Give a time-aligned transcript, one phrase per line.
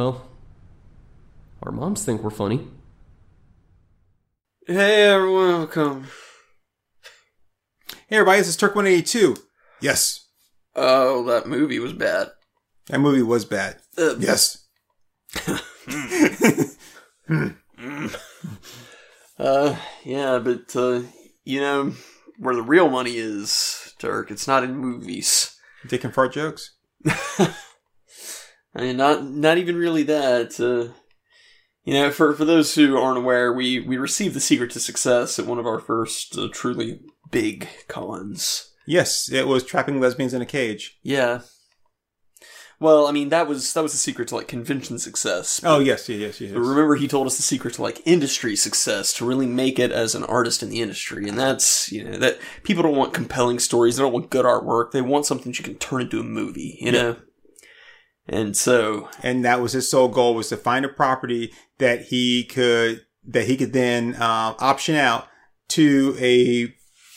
[0.00, 0.22] Well,
[1.62, 2.66] our moms think we're funny.
[4.66, 6.06] Hey everyone, welcome.
[8.08, 9.36] Hey everybody, this is Turk 182.
[9.82, 10.26] Yes,
[10.74, 12.28] Oh, that movie was bad.
[12.86, 13.76] that movie was bad.
[13.98, 14.66] Uh, Yes.
[19.38, 21.00] Uh, yeah, but uh,
[21.44, 21.92] you know
[22.38, 24.30] where the real money is, Turk.
[24.30, 25.54] It's not in movies.
[25.86, 26.74] Dick and fart jokes?
[28.74, 30.60] I mean, not not even really that.
[30.60, 30.92] Uh,
[31.84, 35.38] you know, for for those who aren't aware, we we received the secret to success
[35.38, 38.72] at one of our first uh, truly big cons.
[38.86, 40.98] Yes, it was trapping lesbians in a cage.
[41.02, 41.40] Yeah.
[42.80, 45.60] Well, I mean, that was that was the secret to like convention success.
[45.62, 46.52] Oh, yes, yes, yes, yes.
[46.52, 49.92] But remember, he told us the secret to like industry success to really make it
[49.92, 53.58] as an artist in the industry, and that's you know that people don't want compelling
[53.58, 56.24] stories, they don't want good artwork, they want something that you can turn into a
[56.24, 57.16] movie, you know.
[58.30, 62.44] And so, And that was his sole goal was to find a property that he
[62.44, 65.28] could that he could then um, option out
[65.70, 66.72] to a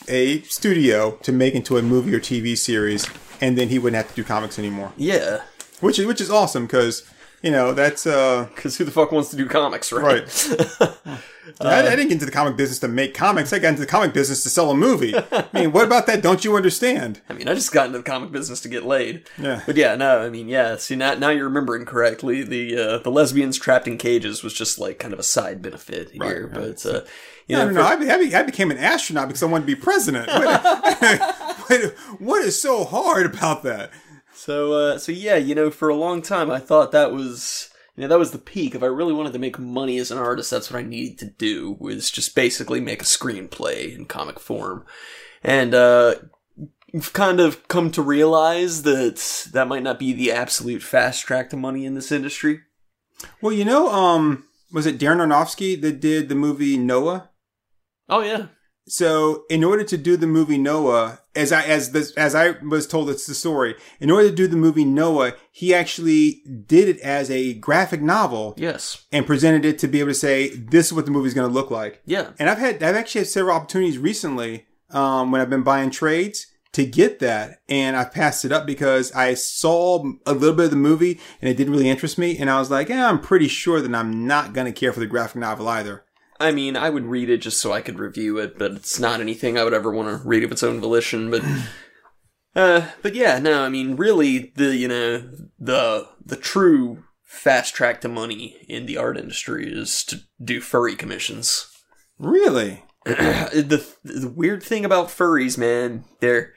[0.09, 3.07] a studio to make into a movie or TV series,
[3.39, 4.91] and then he wouldn't have to do comics anymore.
[4.97, 5.41] yeah,
[5.79, 7.03] Which is which is awesome because
[7.43, 10.03] you know that's uh because who the fuck wants to do comics, right?
[10.03, 10.97] right?
[11.59, 13.51] I, I didn't get into the comic business to make comics.
[13.53, 15.13] I got into the comic business to sell a movie.
[15.31, 16.21] I mean, what about that?
[16.21, 17.21] Don't you understand?
[17.29, 19.27] I mean, I just got into the comic business to get laid.
[19.37, 19.61] Yeah.
[19.65, 20.77] But yeah, no, I mean, yeah.
[20.77, 22.43] See, now, now you're remembering correctly.
[22.43, 26.11] The uh, the lesbians trapped in cages was just like kind of a side benefit
[26.11, 26.47] here.
[26.47, 26.81] Right, right.
[26.81, 27.01] But uh,
[27.47, 27.97] you No, know, no, no.
[27.97, 30.27] for- I, I, be- I became an astronaut because I wanted to be president.
[30.27, 30.61] What,
[31.67, 33.91] what- what is so hard about that?
[34.33, 38.01] So, uh, so yeah, you know, for a long time, I thought that was, you
[38.01, 38.73] know, that was the peak.
[38.75, 41.25] If I really wanted to make money as an artist, that's what I needed to
[41.25, 44.85] do was just basically make a screenplay in comic form,
[45.43, 46.15] and uh,
[46.95, 51.49] I've kind of come to realize that that might not be the absolute fast track
[51.49, 52.61] to money in this industry.
[53.41, 57.29] Well, you know, um, was it Darren Aronofsky that did the movie Noah?
[58.09, 58.47] Oh yeah,
[58.87, 62.87] So, in order to do the movie Noah, as I as this as I was
[62.87, 63.75] told, it's the story.
[63.99, 68.53] In order to do the movie Noah, he actually did it as a graphic novel
[68.57, 71.47] yes, and presented it to be able to say, "This is what the movie's going
[71.47, 75.41] to look like." yeah, And I've had I've actually had several opportunities recently um, when
[75.41, 80.03] I've been buying trades to get that, and I passed it up because I saw
[80.25, 82.71] a little bit of the movie and it didn't really interest me, and I was
[82.71, 85.67] like, yeah, I'm pretty sure that I'm not going to care for the graphic novel
[85.67, 86.03] either.
[86.43, 89.21] I mean, I would read it just so I could review it, but it's not
[89.21, 91.31] anything I would ever want to read of its own volition.
[91.31, 91.43] But,
[92.55, 98.01] uh, but yeah, no, I mean, really, the you know the the true fast track
[98.01, 101.67] to money in the art industry is to do furry commissions.
[102.19, 102.83] Really?
[103.05, 106.53] the the weird thing about furries, man, they're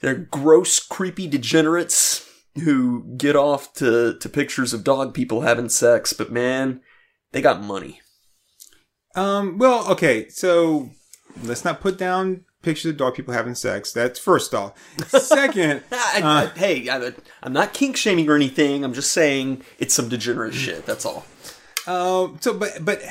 [0.00, 2.28] they're gross, creepy degenerates
[2.62, 6.80] who get off to to pictures of dog people having sex, but man,
[7.32, 8.00] they got money.
[9.14, 9.58] Um.
[9.58, 10.28] Well, okay.
[10.28, 10.90] So
[11.42, 13.92] let's not put down pictures of dog people having sex.
[13.92, 14.72] That's first off.
[15.08, 16.20] Second, I,
[16.54, 18.84] I, hey, I, I'm not kink shaming or anything.
[18.84, 20.86] I'm just saying it's some degenerate shit.
[20.86, 21.24] That's all.
[21.86, 22.38] Um.
[22.40, 23.02] So, but but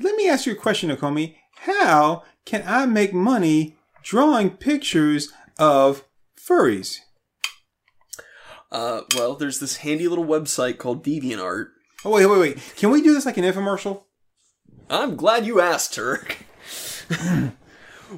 [0.00, 1.36] let me ask you a question, Nakomi.
[1.60, 6.04] How can I make money drawing pictures of
[6.36, 6.98] furries?
[8.72, 11.66] Uh, well, there's this handy little website called DeviantArt.
[12.04, 12.58] Oh wait, wait, wait.
[12.76, 14.04] Can we do this like an infomercial?
[14.92, 16.44] I'm glad you asked, Turk.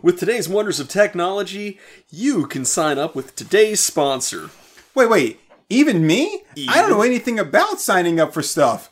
[0.03, 1.79] with today's wonders of technology,
[2.11, 4.51] you can sign up with today's sponsor.
[4.93, 5.41] Wait, wait.
[5.71, 6.43] Even me?
[6.69, 8.91] I don't know anything about signing up for stuff.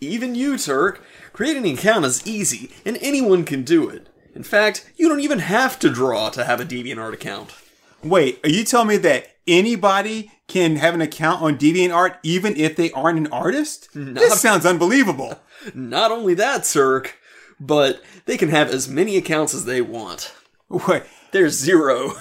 [0.00, 1.04] Even you, Turk.
[1.34, 4.06] Creating an account is easy, and anyone can do it.
[4.34, 7.54] In fact, you don't even have to draw to have a DeviantArt account.
[8.02, 12.74] Wait, are you telling me that anybody can have an account on DeviantArt even if
[12.74, 13.88] they aren't an artist?
[13.94, 15.40] This sounds unbelievable.
[15.74, 17.17] Not only that, Turk,
[17.60, 20.32] but they can have as many accounts as they want.
[20.68, 21.02] Wait,
[21.32, 22.12] There's zero.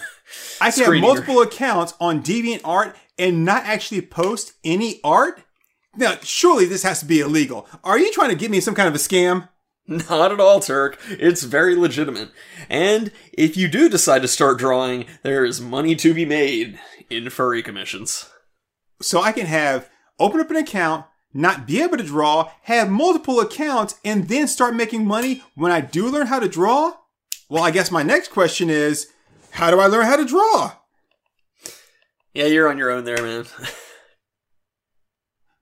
[0.60, 5.44] I can have multiple accounts on DeviantArt and not actually post any art?
[5.95, 7.68] Now, surely this has to be illegal.
[7.84, 9.50] Are you trying to get me some kind of a scam?
[9.88, 11.00] Not at all, Turk.
[11.10, 12.30] It's very legitimate.
[12.69, 16.78] And if you do decide to start drawing, there is money to be made
[17.10, 18.30] in furry commissions.
[19.01, 19.89] So I can have
[20.19, 21.06] open up an account,
[21.38, 25.81] not be able to draw, have multiple accounts, and then start making money when I
[25.81, 26.94] do learn how to draw?
[27.48, 29.07] Well, I guess my next question is,
[29.51, 30.74] how do I learn how to draw?
[32.34, 33.45] Yeah, you're on your own there, man.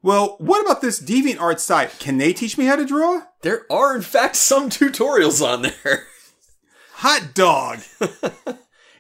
[0.02, 1.98] Well, what about this DeviantArt site?
[1.98, 3.24] Can they teach me how to draw?
[3.42, 6.06] there are, in fact, some tutorials on there.
[6.98, 7.80] Hot dog.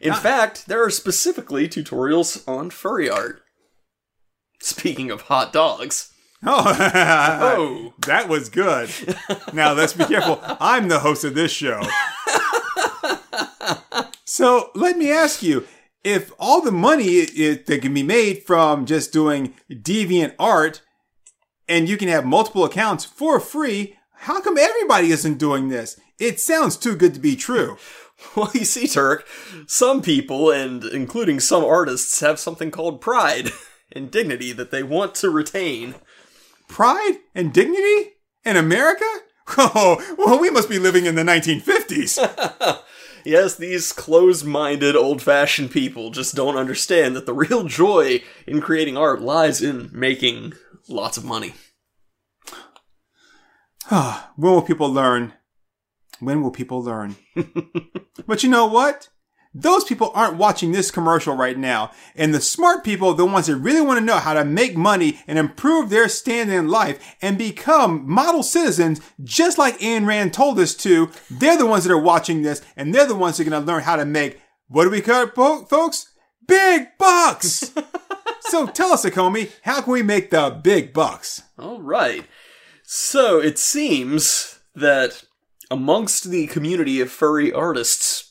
[0.02, 3.44] In fact, there are specifically tutorials on furry art.
[4.60, 6.12] Speaking of hot dogs.
[6.48, 6.74] Oh,
[7.58, 7.94] Oh.
[8.06, 8.90] that was good.
[9.54, 10.40] Now let's be careful.
[10.60, 11.82] I'm the host of this show.
[14.26, 15.66] so let me ask you
[16.04, 20.82] if all the money i- i- that can be made from just doing deviant art
[21.68, 26.00] and you can have multiple accounts for free, how come everybody isn't doing this?
[26.20, 27.78] It sounds too good to be true.
[28.34, 29.28] Well, you see, Turk,
[29.68, 33.52] some people, and including some artists, have something called pride
[33.92, 35.96] and dignity that they want to retain.
[36.68, 38.14] Pride and dignity
[38.44, 39.06] in America?
[39.58, 42.18] Oh, well, we must be living in the 1950s.
[43.26, 48.62] Yes, these closed minded, old fashioned people just don't understand that the real joy in
[48.62, 50.54] creating art lies in making
[50.88, 51.56] lots of money.
[53.90, 55.34] when will people learn?
[56.20, 57.16] When will people learn?
[58.28, 59.10] but you know what?
[59.58, 61.92] Those people aren't watching this commercial right now.
[62.14, 65.22] And the smart people, the ones that really want to know how to make money
[65.28, 70.60] and improve their standing in life and become model citizens, just like Ayn Rand told
[70.60, 73.50] us to, they're the ones that are watching this and they're the ones that are
[73.50, 75.36] going to learn how to make, what do we call it,
[75.70, 76.12] folks?
[76.46, 77.72] Big bucks!
[78.42, 81.44] so tell us, Akomi, how can we make the big bucks?
[81.58, 82.26] All right.
[82.84, 85.24] So it seems that
[85.72, 88.25] amongst the community of furry artists,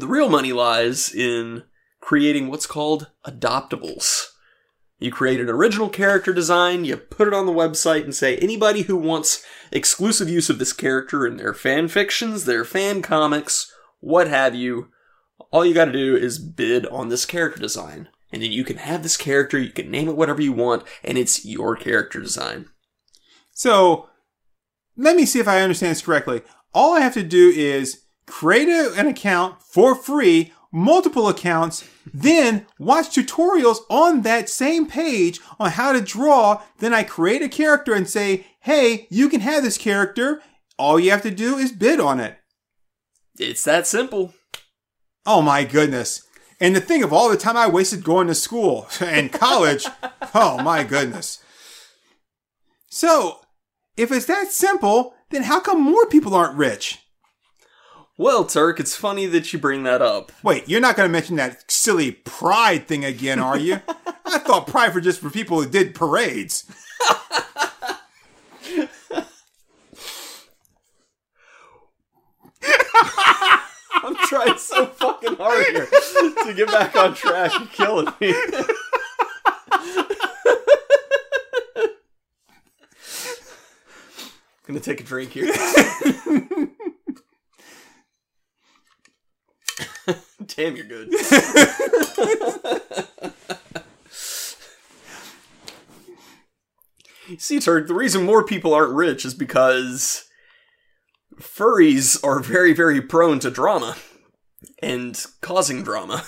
[0.00, 1.64] the real money lies in
[2.00, 4.26] creating what's called adoptables.
[4.98, 8.82] You create an original character design, you put it on the website and say anybody
[8.82, 14.26] who wants exclusive use of this character in their fan fictions, their fan comics, what
[14.26, 14.88] have you,
[15.52, 18.08] all you gotta do is bid on this character design.
[18.32, 21.16] And then you can have this character, you can name it whatever you want, and
[21.16, 22.66] it's your character design.
[23.52, 24.08] So
[24.96, 26.42] let me see if I understand this correctly.
[26.74, 33.14] All I have to do is create an account for free, multiple accounts, then watch
[33.14, 36.62] tutorials on that same page on how to draw.
[36.78, 40.42] Then I create a character and say, hey, you can have this character.
[40.78, 42.38] All you have to do is bid on it.
[43.38, 44.34] It's that simple.
[45.26, 46.22] Oh my goodness.
[46.60, 49.86] And the thing of all the time I wasted going to school and college.
[50.34, 51.42] oh my goodness.
[52.90, 53.40] So,
[53.96, 56.98] if it's that simple, then how come more people aren't rich?
[58.20, 60.32] Well, Turk, it's funny that you bring that up.
[60.42, 63.80] Wait, you're not going to mention that silly pride thing again, are you?
[64.26, 66.64] I thought pride for just for people who did parades.
[74.02, 77.52] I'm trying so fucking hard here to get back on track.
[77.56, 78.34] You're killing me.
[84.66, 85.54] Gonna take a drink here.
[90.46, 91.12] Damn, you're good.
[97.38, 100.26] See, Turk, the reason more people aren't rich is because
[101.40, 103.96] furries are very, very prone to drama
[104.82, 106.24] and causing drama.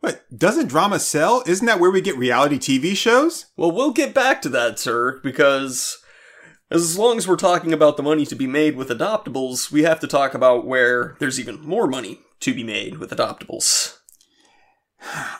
[0.00, 1.42] But doesn't drama sell?
[1.46, 3.46] Isn't that where we get reality TV shows?
[3.56, 5.96] Well, we'll get back to that, sir, because
[6.70, 10.00] as long as we're talking about the money to be made with adoptables, we have
[10.00, 13.98] to talk about where there's even more money to be made with adoptables.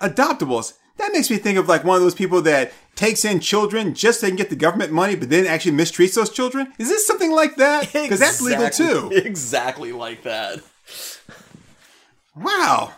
[0.00, 0.74] Adoptables.
[0.96, 4.20] That makes me think of like one of those people that takes in children just
[4.20, 6.72] so they can get the government money, but then actually mistreats those children.
[6.78, 7.92] Is this something like that?
[7.92, 9.10] Because that's legal too.
[9.12, 10.60] Exactly- Exactly like that.
[12.36, 12.92] Wow.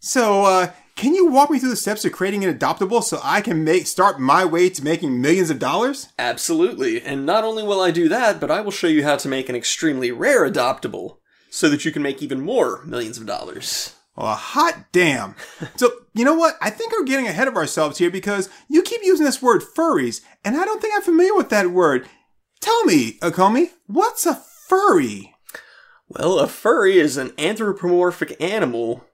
[0.00, 3.40] So, uh, can you walk me through the steps of creating an adoptable so I
[3.40, 6.08] can make start my way to making millions of dollars?
[6.18, 7.02] Absolutely.
[7.02, 9.48] And not only will I do that, but I will show you how to make
[9.48, 11.16] an extremely rare adoptable
[11.52, 13.94] so that you can make even more millions of dollars.
[14.16, 15.36] Well, hot damn.
[15.76, 16.56] So, you know what?
[16.62, 20.22] I think we're getting ahead of ourselves here because you keep using this word furries,
[20.44, 22.08] and I don't think I'm familiar with that word.
[22.60, 25.34] Tell me, Akomi, what's a furry?
[26.08, 29.04] Well, a furry is an anthropomorphic animal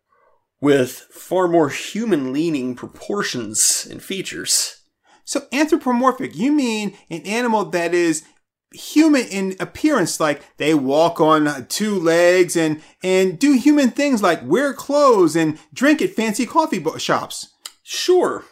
[0.61, 4.83] with far more human leaning proportions and features.
[5.25, 8.23] So, anthropomorphic, you mean an animal that is
[8.72, 14.40] human in appearance, like they walk on two legs and, and do human things like
[14.44, 17.48] wear clothes and drink at fancy coffee bo- shops.
[17.82, 18.44] Sure.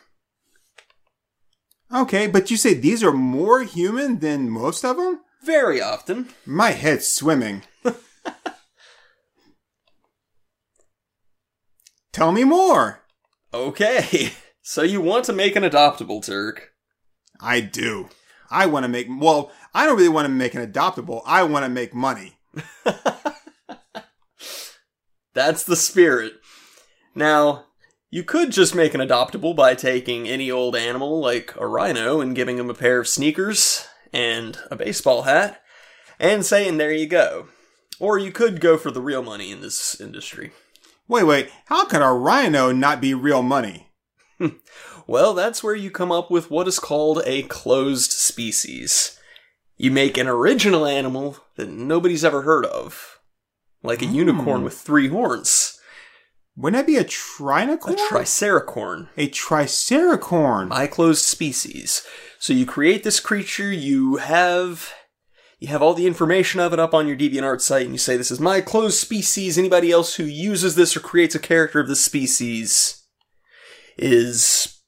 [1.95, 5.21] Okay, but you say these are more human than most of them?
[5.43, 6.29] Very often.
[6.45, 7.63] My head's swimming.
[12.13, 13.03] Tell me more.
[13.53, 14.33] Okay.
[14.69, 16.73] So you want to make an adoptable, Turk.
[17.41, 18.09] I do.
[18.51, 21.21] I want to make, well, I don't really want to make an adoptable.
[21.27, 22.39] I want to make money.
[25.35, 26.33] That's the spirit.
[27.15, 27.67] Now,
[28.09, 32.35] You could just make an adoptable by taking any old animal like a rhino and
[32.35, 35.61] giving him a pair of sneakers and a baseball hat
[36.19, 37.49] and saying, there you go.
[38.01, 40.53] Or you could go for the real money in this industry.
[41.07, 41.51] Wait, wait.
[41.67, 43.91] How could a rhino not be real money?
[45.09, 49.16] Well, that's where you come up with what is called a closed species.
[49.77, 53.21] You make an original animal that nobody's ever heard of,
[53.83, 54.65] like a unicorn oh.
[54.65, 55.79] with three horns,
[56.57, 57.97] Wouldn't that be a a trinocorn?
[58.09, 59.09] triceracorn.
[59.17, 60.71] a triceracorn.
[60.71, 62.07] by closed species.
[62.39, 64.93] So you create this creature, you have
[65.59, 68.17] you have all the information of it up on your DeviantArt site, and you say,
[68.17, 69.57] "This is my closed species.
[69.57, 73.03] Anybody else who uses this or creates a character of this species
[73.97, 74.81] is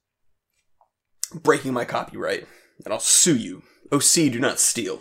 [1.35, 2.47] breaking my copyright,
[2.85, 3.63] and I'll sue you.
[3.93, 5.01] OC, do not steal."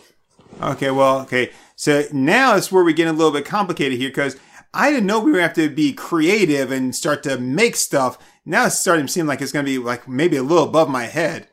[0.60, 1.50] Okay, well, okay.
[1.76, 4.36] So now it's where we get a little bit complicated here because
[4.74, 7.76] I didn't know we were going to have to be creative and start to make
[7.76, 8.18] stuff.
[8.44, 10.88] Now it's starting to seem like it's going to be like maybe a little above
[10.88, 11.48] my head.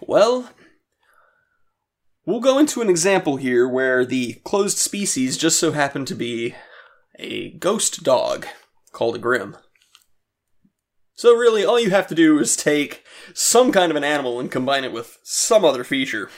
[0.00, 0.50] Well,
[2.24, 6.54] we'll go into an example here where the closed species just so happened to be
[7.18, 8.46] a ghost dog
[8.92, 9.56] called a Grim.
[11.16, 13.02] So, really, all you have to do is take
[13.34, 16.30] some kind of an animal and combine it with some other feature.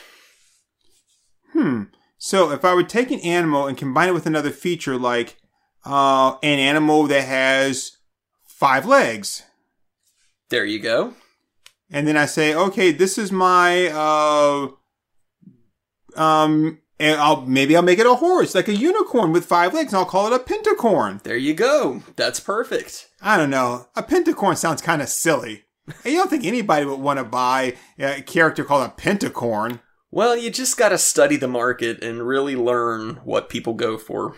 [1.52, 1.84] Hmm.
[2.16, 5.36] So if I would take an animal and combine it with another feature like
[5.84, 7.92] uh, an animal that has
[8.46, 9.42] five legs,
[10.50, 11.14] There you go.
[11.90, 14.68] and then I say, okay, this is my uh,
[16.20, 19.92] um, and I'll maybe I'll make it a horse, like a unicorn with five legs,
[19.92, 21.22] and I'll call it a pentacorn.
[21.22, 22.02] There you go.
[22.16, 23.07] That's perfect.
[23.20, 23.88] I don't know.
[23.96, 25.64] A pentacorn sounds kind of silly.
[26.04, 29.80] I don't think anybody would want to buy a character called a pentacorn.
[30.10, 34.36] Well, you just gotta study the market and really learn what people go for.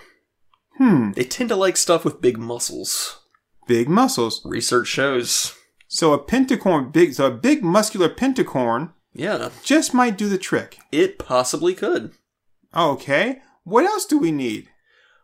[0.79, 1.13] Hmm.
[1.13, 3.21] They tend to like stuff with big muscles.
[3.67, 4.41] Big muscles.
[4.45, 5.55] Research shows.
[5.89, 10.79] So a pentacorn, big, so a big muscular pentacorn Yeah, just might do the trick.
[10.93, 12.13] it possibly could.
[12.75, 13.41] Okay.
[13.65, 14.70] What else do we need?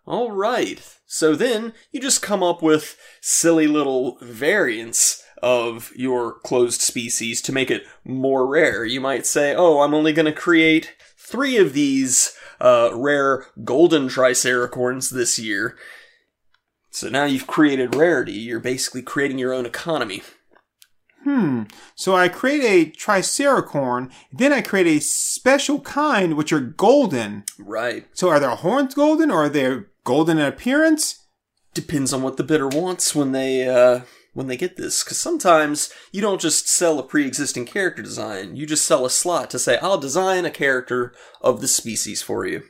[0.07, 0.81] All right.
[1.07, 7.53] So then you just come up with silly little variants of your closed species to
[7.53, 8.85] make it more rare.
[8.85, 14.09] You might say, "Oh, I'm only going to create 3 of these uh, rare golden
[14.09, 15.77] triceracorns this year."
[16.91, 18.33] So now you've created rarity.
[18.33, 20.23] You're basically creating your own economy.
[21.25, 21.65] Hmm.
[21.97, 27.43] So I create a triceracorn, then I create a special kind which are golden.
[27.59, 28.07] Right.
[28.13, 31.27] So are their horns golden or are they golden in appearance?
[31.75, 34.01] Depends on what the bidder wants when they uh
[34.33, 38.57] when they get this cuz sometimes you don't just sell a pre-existing character design.
[38.57, 42.47] You just sell a slot to say I'll design a character of the species for
[42.47, 42.63] you.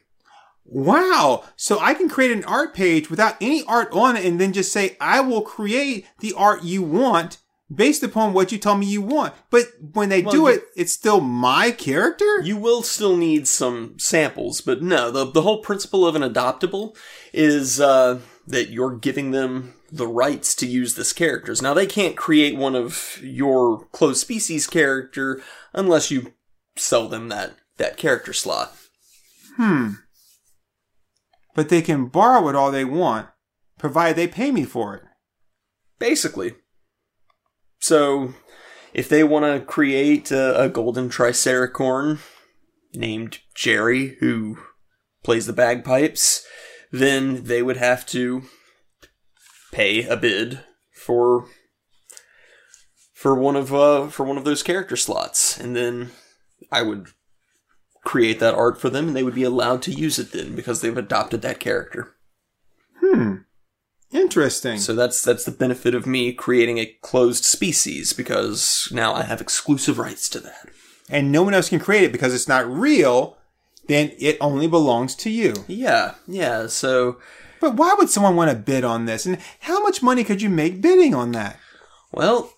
[0.69, 1.45] Wow.
[1.55, 4.73] So I can create an art page without any art on it and then just
[4.73, 7.39] say, I will create the art you want
[7.75, 9.35] based upon what you tell me you want.
[9.51, 12.41] But when they Well, do you- it, it's still my character?
[12.43, 16.97] You will still need some samples, but no, the the whole principle of an adoptable
[17.33, 21.61] is uh that you're giving them the rights to use this characters.
[21.63, 25.43] Now they can't create one of your close species character
[25.73, 26.33] unless you
[26.77, 28.75] sell them that that character slot.
[29.57, 29.95] Hmm.
[31.55, 33.29] But they can borrow it all they want,
[33.79, 35.03] provided they pay me for it.
[35.99, 36.55] Basically.
[37.79, 38.35] So,
[38.93, 42.21] if they want to create a, a golden triceracorn
[42.95, 44.59] named Jerry, who
[45.23, 46.45] plays the bagpipes,
[46.91, 48.43] then they would have to
[49.73, 50.61] pay a bid
[50.93, 51.47] for
[53.13, 56.11] for one of uh, for one of those character slots, and then
[56.71, 57.09] I would
[58.05, 60.81] create that art for them, and they would be allowed to use it then because
[60.81, 62.15] they've adopted that character.
[63.01, 63.37] Hmm.
[64.13, 64.79] Interesting.
[64.79, 69.41] So that's that's the benefit of me creating a closed species because now I have
[69.41, 70.69] exclusive rights to that.
[71.11, 73.37] and no one else can create it because it's not real,
[73.89, 75.65] then it only belongs to you.
[75.69, 76.67] Yeah, yeah.
[76.69, 77.19] So,
[77.61, 79.27] But why would someone want to bid on this?
[79.27, 81.59] And how much money could you make bidding on that?
[82.13, 82.53] well,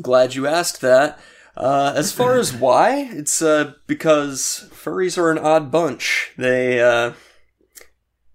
[0.00, 1.18] glad you asked that.
[1.56, 6.32] Uh, as far as why, it's uh, because furries are an odd bunch.
[6.38, 7.12] They uh,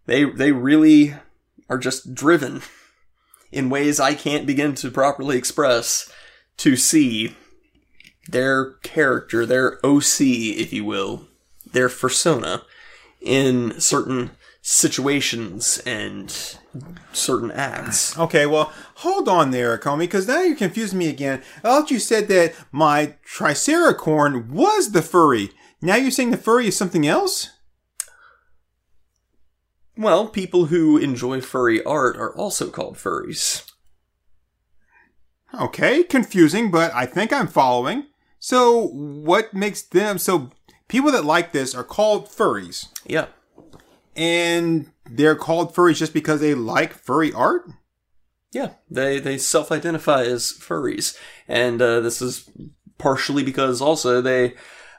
[0.06, 1.16] they they really
[1.70, 2.62] are just driven
[3.52, 6.12] in ways I can't begin to properly express
[6.58, 7.36] to see
[8.28, 11.28] their character, their OC, if you will,
[11.72, 12.64] their persona
[13.22, 14.32] in certain
[14.62, 16.58] situations and
[17.14, 18.18] certain acts.
[18.18, 21.42] Okay, well, hold on there, Comey, because now you're confusing me again.
[21.58, 25.52] I thought you said that my triceracorn was the furry.
[25.82, 27.52] Now you're saying the furry is something else?
[29.98, 33.70] Well, people who enjoy furry art are also called furries.
[35.60, 38.06] Okay, confusing, but I think I'm following.
[38.40, 40.52] So, what makes them so?
[40.88, 43.28] People that like this are called furries, Yeah.
[44.16, 47.70] and they're called furries just because they like furry art.
[48.52, 52.50] Yeah, they they self-identify as furries, and uh, this is
[52.98, 54.54] partially because also they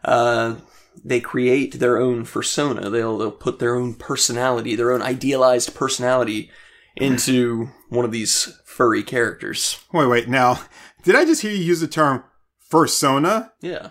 [0.05, 0.57] uh,
[1.05, 2.91] they create their own persona.
[2.91, 6.51] They'll they'll put their own personality, their own idealized personality,
[6.97, 9.85] into one of these furry characters.
[9.93, 10.29] Wait, wait.
[10.29, 10.61] Now,
[11.03, 12.25] did I just hear you use the term
[12.71, 13.91] fursona Yeah,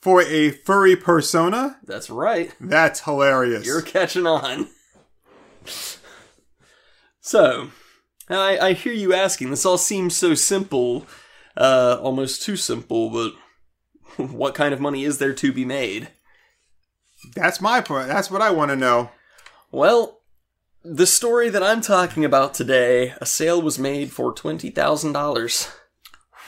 [0.00, 1.78] for a furry persona?
[1.84, 2.52] that's right.
[2.60, 3.66] That's hilarious.
[3.66, 4.68] You're catching on.
[7.20, 7.70] So,
[8.28, 9.50] I, I hear you asking.
[9.50, 11.06] This all seems so simple,
[11.56, 13.10] uh, almost too simple.
[13.10, 13.32] But
[14.30, 16.08] what kind of money is there to be made?
[17.34, 18.08] That's my point.
[18.08, 19.10] That's what I want to know.
[19.70, 20.20] Well,
[20.84, 25.68] the story that I'm talking about today, a sale was made for twenty thousand dollars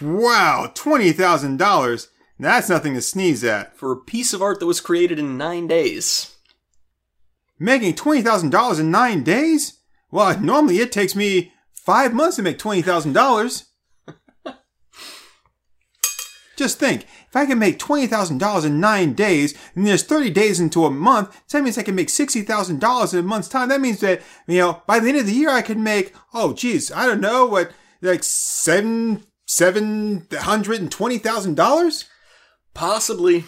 [0.01, 2.09] Wow, twenty thousand dollars.
[2.39, 3.77] That's nothing to sneeze at.
[3.77, 6.37] for a piece of art that was created in nine days.
[7.59, 9.79] Making twenty thousand dollars in nine days?
[10.11, 13.67] Well, normally it takes me five months to make twenty thousand dollars.
[16.61, 20.29] Just think, if I can make twenty thousand dollars in nine days, and there's thirty
[20.29, 23.49] days into a month, that means I can make sixty thousand dollars in a month's
[23.49, 23.71] time.
[23.71, 26.53] That means that you know by the end of the year I can make oh
[26.53, 32.05] geez, I don't know what like seven seven hundred and twenty thousand dollars.
[32.75, 33.45] Possibly.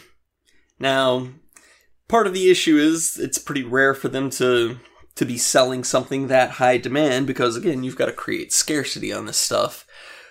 [0.79, 1.29] Now,
[2.09, 4.79] part of the issue is it's pretty rare for them to
[5.17, 9.27] to be selling something that high demand because again, you've got to create scarcity on
[9.27, 9.87] this stuff.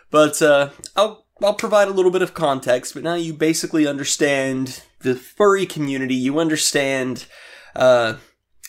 [0.10, 2.94] But uh, I'll I'll provide a little bit of context.
[2.94, 6.16] But now you basically understand the furry community.
[6.16, 7.26] You understand.
[7.76, 8.16] Uh,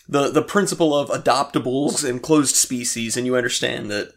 [0.09, 4.12] the, the principle of adoptables and closed species, and you understand that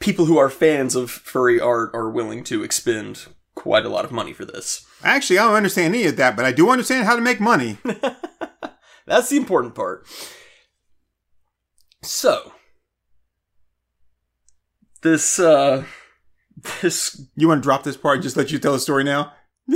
[0.00, 4.12] people who are fans of furry art are willing to expend quite a lot of
[4.12, 4.86] money for this.
[5.02, 7.78] Actually, I don't understand any of that, but I do understand how to make money.
[9.06, 10.06] That's the important part.
[12.02, 12.52] So,
[15.02, 15.84] this, uh,
[16.80, 18.16] this, You want to drop this part?
[18.16, 19.32] and Just let you tell the story now.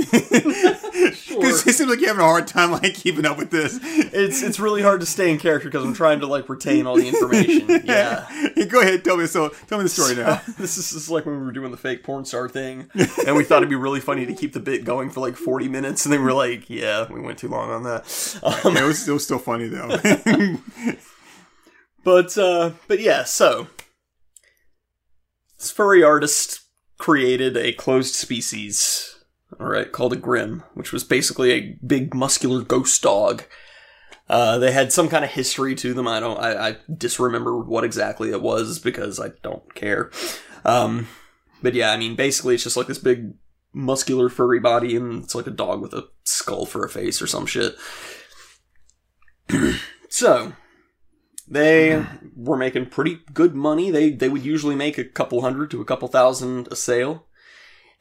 [1.33, 3.79] Because it seems like you're having a hard time like keeping up with this.
[3.81, 6.95] it's, it's really hard to stay in character because I'm trying to, like, retain all
[6.95, 7.81] the information.
[7.85, 8.27] Yeah.
[8.69, 9.49] Go ahead, tell me so.
[9.67, 10.41] Tell me the story now.
[10.57, 12.89] this is just like when we were doing the fake porn star thing,
[13.25, 15.67] and we thought it'd be really funny to keep the bit going for like 40
[15.67, 18.39] minutes, and then we're like, yeah, we went too long on that.
[18.43, 19.97] Um, it was, it was still funny though.
[22.03, 23.67] But uh but yeah, so
[25.57, 26.61] this furry artist
[26.97, 29.19] created a closed species,
[29.59, 33.43] alright, called a Grim, which was basically a big muscular ghost dog.
[34.29, 36.07] Uh, they had some kind of history to them.
[36.07, 36.39] I don't.
[36.39, 40.11] I, I disremember what exactly it was because I don't care.
[40.63, 41.07] Um,
[41.61, 43.33] but yeah, I mean, basically, it's just like this big
[43.73, 47.27] muscular furry body, and it's like a dog with a skull for a face or
[47.27, 47.75] some shit.
[50.09, 50.53] so
[51.53, 53.91] they were making pretty good money.
[53.91, 57.25] They they would usually make a couple hundred to a couple thousand a sale,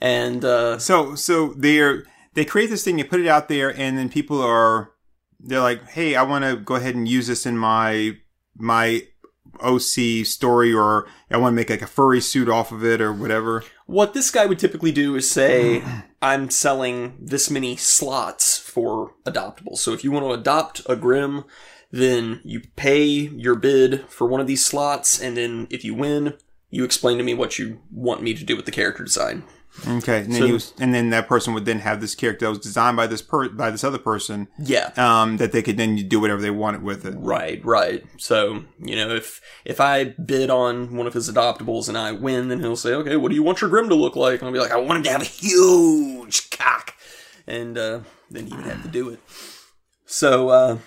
[0.01, 3.99] and uh, so so they're they create this thing, they put it out there, and
[3.99, 4.93] then people are
[5.39, 8.17] they're like, hey, I want to go ahead and use this in my
[8.57, 9.03] my
[9.61, 13.13] OC story, or I want to make like a furry suit off of it, or
[13.13, 13.65] whatever.
[13.87, 15.83] what this guy would typically do is say,
[16.23, 19.79] "I'm selling this many slots for adoptables.
[19.79, 21.45] So if you want to adopt a Grim."
[21.93, 26.35] Then you pay your bid for one of these slots, and then if you win,
[26.71, 29.45] you explain to me what you want me to do with the character design.
[29.87, 32.51] Okay, and then So- was, and then that person would then have this character that
[32.51, 35.97] was designed by this per by this other person, Yeah, um, that they could then
[36.09, 37.15] do whatever they wanted with it.
[37.17, 38.05] Right, right.
[38.19, 42.49] So, you know, if if I bid on one of his adoptables and I win,
[42.49, 44.53] then he'll say, "Okay, what do you want your Grim to look like?" And I'll
[44.53, 46.95] be like, "I want him to have a huge cock,"
[47.47, 48.01] and uh,
[48.31, 49.21] then he would have to do it.
[50.05, 50.79] So, uh,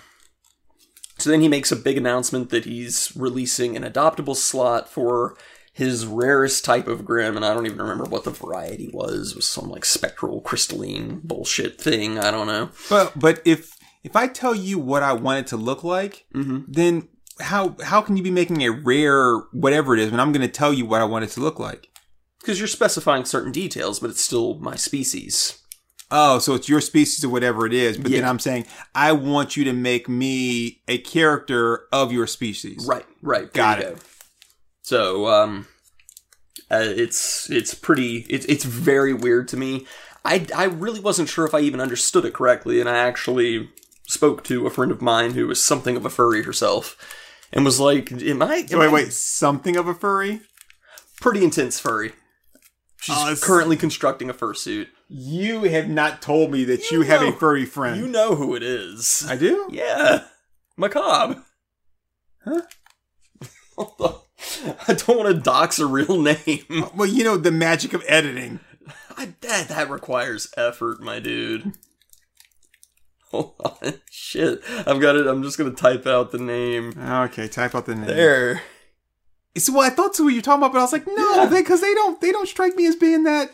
[1.18, 5.36] so then he makes a big announcement that he's releasing an adoptable slot for
[5.72, 9.32] his rarest type of Grim, and I don't even remember what the variety was.
[9.32, 12.18] It was some like spectral crystalline bullshit thing.
[12.18, 12.70] I don't know.
[12.88, 16.60] But but if if I tell you what I want it to look like, mm-hmm.
[16.66, 17.08] then
[17.40, 20.52] how how can you be making a rare whatever it is when I'm going to
[20.52, 21.88] tell you what I want it to look like?
[22.40, 25.62] Because you're specifying certain details, but it's still my species.
[26.10, 29.56] Oh, so it's your species or whatever it is, but then I'm saying I want
[29.56, 32.86] you to make me a character of your species.
[32.86, 33.52] Right, right.
[33.52, 33.96] Got it.
[33.96, 34.00] go.
[34.82, 35.66] So, um,
[36.70, 38.26] uh, it's it's pretty.
[38.28, 39.84] It's it's very weird to me.
[40.24, 43.70] I I really wasn't sure if I even understood it correctly, and I actually
[44.06, 46.96] spoke to a friend of mine who was something of a furry herself,
[47.52, 50.40] and was like, "Am I?" am Wait, I wait, something of a furry?
[51.20, 52.12] Pretty intense furry.
[53.06, 54.88] She's Uh, currently constructing a fursuit.
[55.08, 58.00] You have not told me that you, You have a furry friend.
[58.00, 59.24] You know who it is.
[59.28, 59.68] I do?
[59.70, 60.24] Yeah.
[60.76, 61.44] Macabre.
[62.44, 62.62] Huh?
[64.88, 66.64] I don't want to dox a real name.
[66.96, 68.58] Well, you know the magic of editing.
[69.16, 71.74] I, that, that requires effort, my dude.
[73.30, 73.94] Hold on.
[74.10, 74.62] Shit.
[74.84, 75.28] I've got it.
[75.28, 76.92] I'm just going to type out the name.
[76.98, 78.06] Okay, type out the name.
[78.06, 78.62] There.
[79.58, 81.46] So well, I thought so what you're talking about, but I was like, no, Yeah.
[81.46, 83.52] because they don't they don't strike me as being that.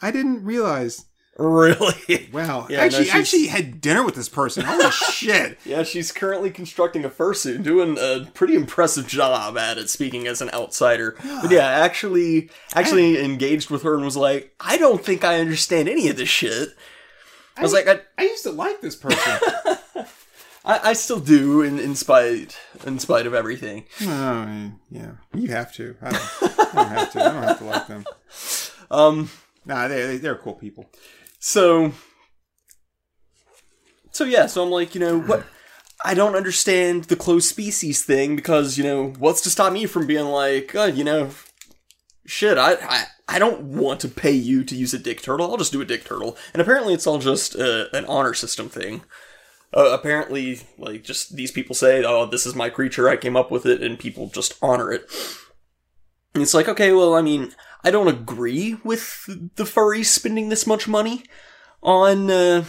[0.00, 1.04] I didn't realize.
[1.38, 2.28] Really?
[2.30, 4.64] Wow, Yeah, actually, she's- actually had dinner with this person.
[4.64, 5.58] Holy shit!
[5.64, 9.88] Yeah, she's currently constructing a fursuit, doing a pretty impressive job at it.
[9.88, 14.76] Speaking as an outsider, but yeah, actually, actually engaged with her and was like, "I
[14.76, 16.68] don't think I understand any of this shit."
[17.56, 19.38] I was like, I, I used to like this person.
[20.64, 23.84] I, I still do, in, in spite, in spite of everything.
[24.02, 25.96] oh, yeah, you have to.
[26.00, 27.20] I don't, I don't have to.
[27.20, 28.04] I don't have to like them.
[28.90, 29.30] Um,
[29.64, 30.90] Nah, they they- they're cool people.
[31.38, 31.92] so,
[34.10, 35.44] so yeah, so I'm like, you know, what?
[36.04, 40.06] I don't understand the closed species thing because you know what's to stop me from
[40.06, 41.30] being like, uh, you know,
[42.26, 45.50] shit, I, I I don't want to pay you to use a dick turtle.
[45.50, 46.36] I'll just do a dick turtle.
[46.52, 49.02] And apparently, it's all just uh, an honor system thing.
[49.74, 53.08] Uh, apparently, like just these people say, "Oh, this is my creature.
[53.08, 55.10] I came up with it," and people just honor it.
[56.34, 57.52] And it's like, okay, well, I mean,
[57.84, 59.24] I don't agree with
[59.56, 61.24] the furries spending this much money
[61.82, 62.64] on uh,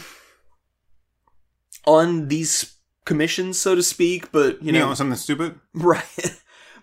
[1.86, 4.32] on these commissions, so to speak.
[4.32, 5.60] But you You know, know, something stupid.
[5.74, 6.04] Right.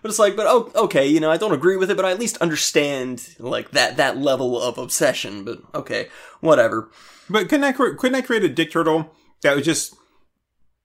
[0.02, 2.10] But it's like, but oh, okay, you know, I don't agree with it, but I
[2.10, 5.44] at least understand like that that level of obsession.
[5.44, 6.08] But okay,
[6.40, 6.90] whatever.
[7.30, 9.94] But couldn't I couldn't I create a dick turtle that was just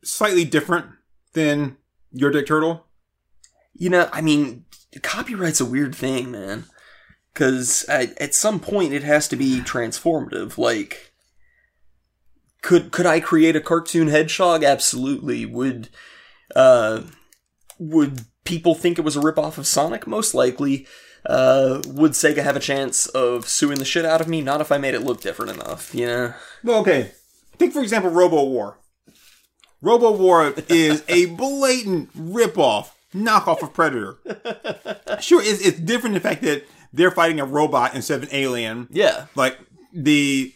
[0.08, 0.88] slightly different
[1.34, 1.78] than
[2.12, 2.86] your dick turtle?
[3.74, 4.66] You know, I mean,
[4.96, 6.66] copyright's a weird thing, man.
[7.34, 10.58] Because at some point it has to be transformative.
[10.58, 11.14] Like,
[12.64, 14.64] could could I create a cartoon hedgehog?
[14.64, 15.46] Absolutely.
[15.46, 15.90] Would
[16.56, 17.04] uh
[17.78, 20.08] would people think it was a ripoff of Sonic?
[20.08, 20.88] Most likely.
[21.26, 24.42] Uh, would Sega have a chance of suing the shit out of me?
[24.42, 26.34] Not if I made it look different enough, you know?
[26.64, 27.12] Well, okay.
[27.58, 28.80] Take for example Robo War.
[29.82, 34.18] Robo War is a blatant ripoff, knockoff of Predator.
[35.20, 38.36] Sure, it's, it's different in the fact that they're fighting a robot instead of an
[38.36, 38.88] alien.
[38.92, 39.26] Yeah.
[39.36, 39.60] Like
[39.94, 40.54] the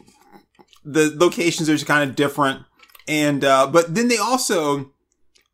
[0.83, 2.63] the locations are just kind of different,
[3.07, 4.91] and uh, but then they also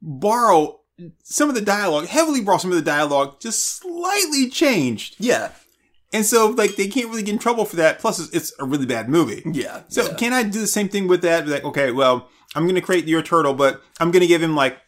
[0.02, 0.80] borrow
[1.24, 5.52] some of the dialogue, heavily borrow some of the dialogue, just slightly changed, Yeah.
[6.14, 8.00] and so like they can't really get in trouble for that.
[8.00, 9.44] Plus, it's, it's a really bad movie.
[9.46, 9.82] Yeah.
[9.90, 10.14] So yeah.
[10.16, 11.48] can I do the same thing with that?
[11.48, 14.56] Like, okay, well, I'm going to create your turtle, but I'm going to give him
[14.56, 14.80] like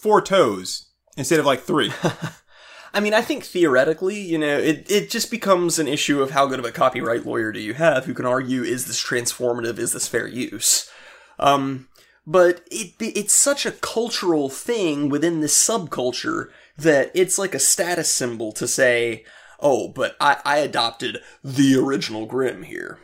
[0.00, 1.92] four toes instead of like three.
[2.94, 6.46] I mean, I think theoretically, you know, it, it just becomes an issue of how
[6.46, 9.78] good of a copyright lawyer do you have who can argue, is this transformative?
[9.78, 10.90] Is this fair use?
[11.38, 11.88] Um,
[12.26, 18.10] but it, it's such a cultural thing within this subculture that it's like a status
[18.10, 19.24] symbol to say,
[19.60, 22.98] oh, but I, I adopted the original Grim here.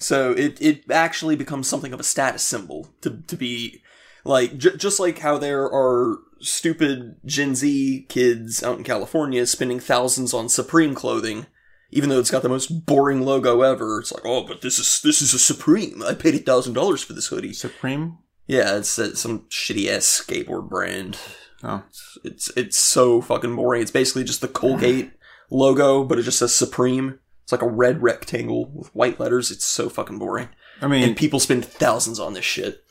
[0.00, 3.82] So it, it actually becomes something of a status symbol to, to be
[4.24, 9.78] like, j- just like how there are stupid Gen Z kids out in California spending
[9.78, 11.46] thousands on Supreme clothing,
[11.90, 14.00] even though it's got the most boring logo ever.
[14.00, 16.02] It's like, oh, but this is this is a Supreme.
[16.02, 17.52] I paid a thousand dollars for this hoodie.
[17.52, 18.18] Supreme?
[18.46, 21.18] Yeah, it's uh, some shitty ass skateboard brand.
[21.62, 21.84] Oh.
[22.24, 23.82] It's it's so fucking boring.
[23.82, 25.12] It's basically just the Colgate
[25.50, 27.18] logo, but it just says Supreme.
[27.50, 29.50] It's like a red rectangle with white letters.
[29.50, 30.50] It's so fucking boring.
[30.80, 32.84] I mean, And people spend thousands on this shit.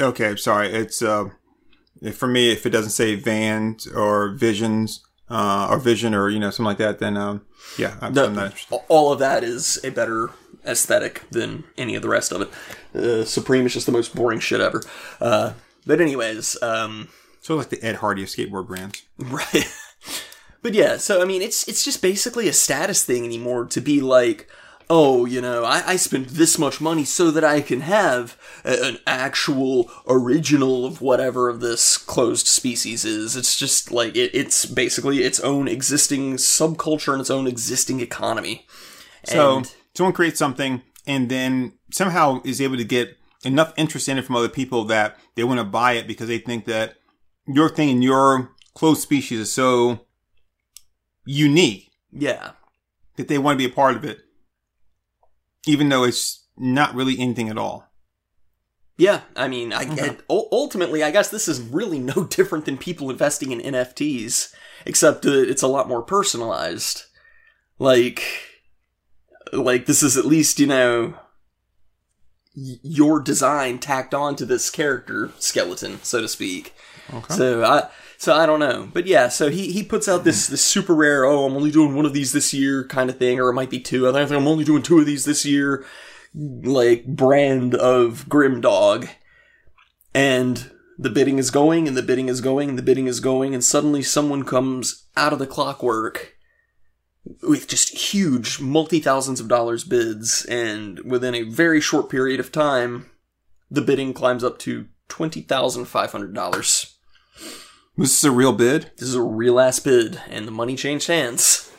[0.00, 0.68] okay, sorry.
[0.72, 1.26] It's, uh,
[2.00, 6.38] if- for me, if it doesn't say Vans or Visions, uh, or Vision or, you
[6.38, 7.42] know, something like that, then, um,
[7.76, 8.78] yeah, I'm, No, I'm not interested.
[8.88, 10.30] all of that is a better
[10.66, 12.50] aesthetic than any of the rest of it.
[12.98, 14.82] Uh, Supreme is just the most boring shit ever.
[15.20, 15.52] Uh,
[15.86, 17.08] but anyways, um,
[17.42, 19.02] So like the Ed Hardy of skateboard brands.
[19.18, 19.66] right.
[20.62, 24.00] But yeah, so I mean, it's it's just basically a status thing anymore to be
[24.00, 24.48] like,
[24.88, 28.86] oh, you know, I, I spent this much money so that I can have a,
[28.86, 33.36] an actual original of whatever of this closed species is.
[33.36, 38.66] It's just like it, it's basically its own existing subculture and its own existing economy.
[39.24, 44.18] So And- someone creates something and then somehow is able to get enough interest in
[44.18, 46.94] it from other people that they want to buy it because they think that
[47.46, 50.05] your thing and your closed species is so
[51.26, 52.52] unique yeah,
[53.16, 54.20] that they want to be a part of it,
[55.66, 57.86] even though it's not really anything at all.
[58.98, 63.10] Yeah, I mean, I ul- ultimately, I guess this is really no different than people
[63.10, 64.54] investing in NFTs,
[64.86, 67.04] except uh, it's a lot more personalized.
[67.78, 68.22] Like,
[69.52, 71.14] like this is at least you know
[72.54, 76.74] your design tacked on to this character skeleton, so to speak.
[77.12, 77.34] Okay.
[77.34, 79.28] So I so I don't know, but yeah.
[79.28, 81.24] So he he puts out this this super rare.
[81.24, 83.70] Oh, I'm only doing one of these this year, kind of thing, or it might
[83.70, 84.08] be two.
[84.08, 85.84] I think I'm only doing two of these this year.
[86.34, 89.08] Like brand of Grim Dog,
[90.14, 93.54] and the bidding is going, and the bidding is going, and the bidding is going,
[93.54, 96.34] and suddenly someone comes out of the clockwork
[97.42, 102.52] with just huge multi thousands of dollars bids, and within a very short period of
[102.52, 103.10] time,
[103.70, 106.96] the bidding climbs up to twenty thousand five hundred dollars.
[107.96, 108.90] Was is a real bid?
[108.98, 111.72] This is a real ass bid, and the money changed hands.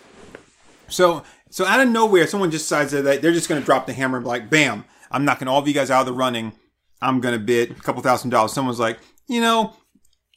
[0.88, 3.94] So, so out of nowhere, someone just decides that they're just going to drop the
[3.94, 6.54] hammer and be like, bam, I'm knocking all of you guys out of the running.
[7.02, 8.54] I'm going to bid a couple thousand dollars.
[8.54, 9.76] Someone's like, you know,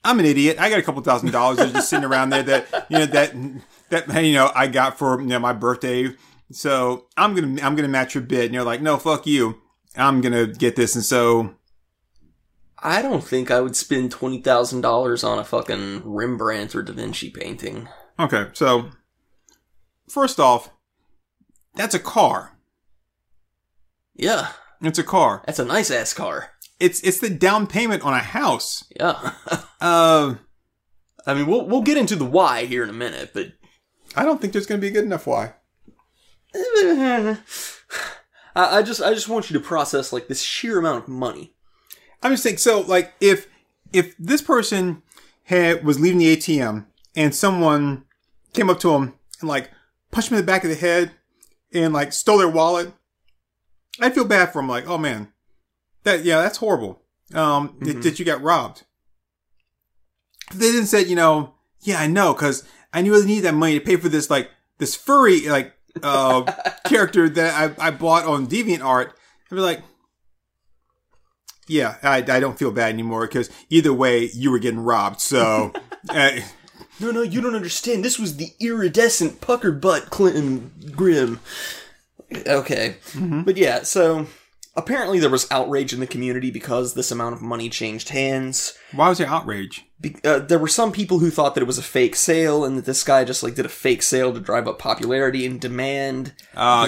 [0.05, 0.59] I'm an idiot.
[0.61, 3.35] I got a couple thousand dollars that's just sitting around there that, you know, that,
[3.89, 6.11] that, you know, I got for, you know, my birthday.
[6.53, 8.47] So I'm going to, I'm going to match your bid.
[8.47, 9.63] And you're like, no, fuck you.
[9.97, 10.95] I'm going to get this.
[10.95, 11.55] And so
[12.83, 16.93] I don't think I would spend twenty thousand dollars on a fucking Rembrandt or Da
[16.93, 17.89] Vinci painting.
[18.19, 18.91] Okay, so
[20.09, 20.71] first off,
[21.75, 22.59] that's a car.
[24.15, 24.49] Yeah,
[24.83, 25.43] It's a car.
[25.47, 26.51] that's a nice ass car.
[26.79, 28.85] It's it's the down payment on a house.
[28.99, 29.33] Yeah,
[29.81, 30.35] Uh,
[31.27, 33.53] I mean we'll we'll get into the why here in a minute, but
[34.17, 35.55] I don't think there's going to be a good enough why.
[36.55, 37.37] I,
[38.79, 41.55] I just I just want you to process like this sheer amount of money.
[42.23, 42.59] I'm just saying.
[42.59, 43.49] So, like, if
[43.93, 45.03] if this person
[45.45, 48.05] had was leaving the ATM and someone
[48.53, 49.71] came up to him and like
[50.11, 51.13] punched him in the back of the head
[51.73, 52.93] and like stole their wallet,
[54.01, 54.69] I'd feel bad for him.
[54.69, 55.33] Like, oh man,
[56.05, 57.03] that yeah, that's horrible.
[57.35, 58.85] Um, that, that you got robbed.
[60.51, 63.79] If they didn't say, you know, yeah, I know, because I really need that money
[63.79, 66.43] to pay for this like this furry like uh
[66.85, 69.09] character that I I bought on DeviantArt.
[69.09, 69.83] I'd be like,
[71.71, 75.21] yeah, I, I don't feel bad anymore because either way, you were getting robbed.
[75.21, 75.73] So,
[76.09, 76.33] uh,
[76.99, 78.05] No, no, you don't understand.
[78.05, 81.41] This was the iridescent pucker butt Clinton Grim.
[82.47, 82.97] Okay.
[83.45, 84.27] But yeah, so
[84.77, 88.75] apparently there was outrage in the community because this amount of money changed hands.
[88.93, 89.85] why was there outrage?
[90.01, 92.79] Be- uh, there were some people who thought that it was a fake sale and
[92.79, 96.33] that this guy just like did a fake sale to drive up popularity and demand.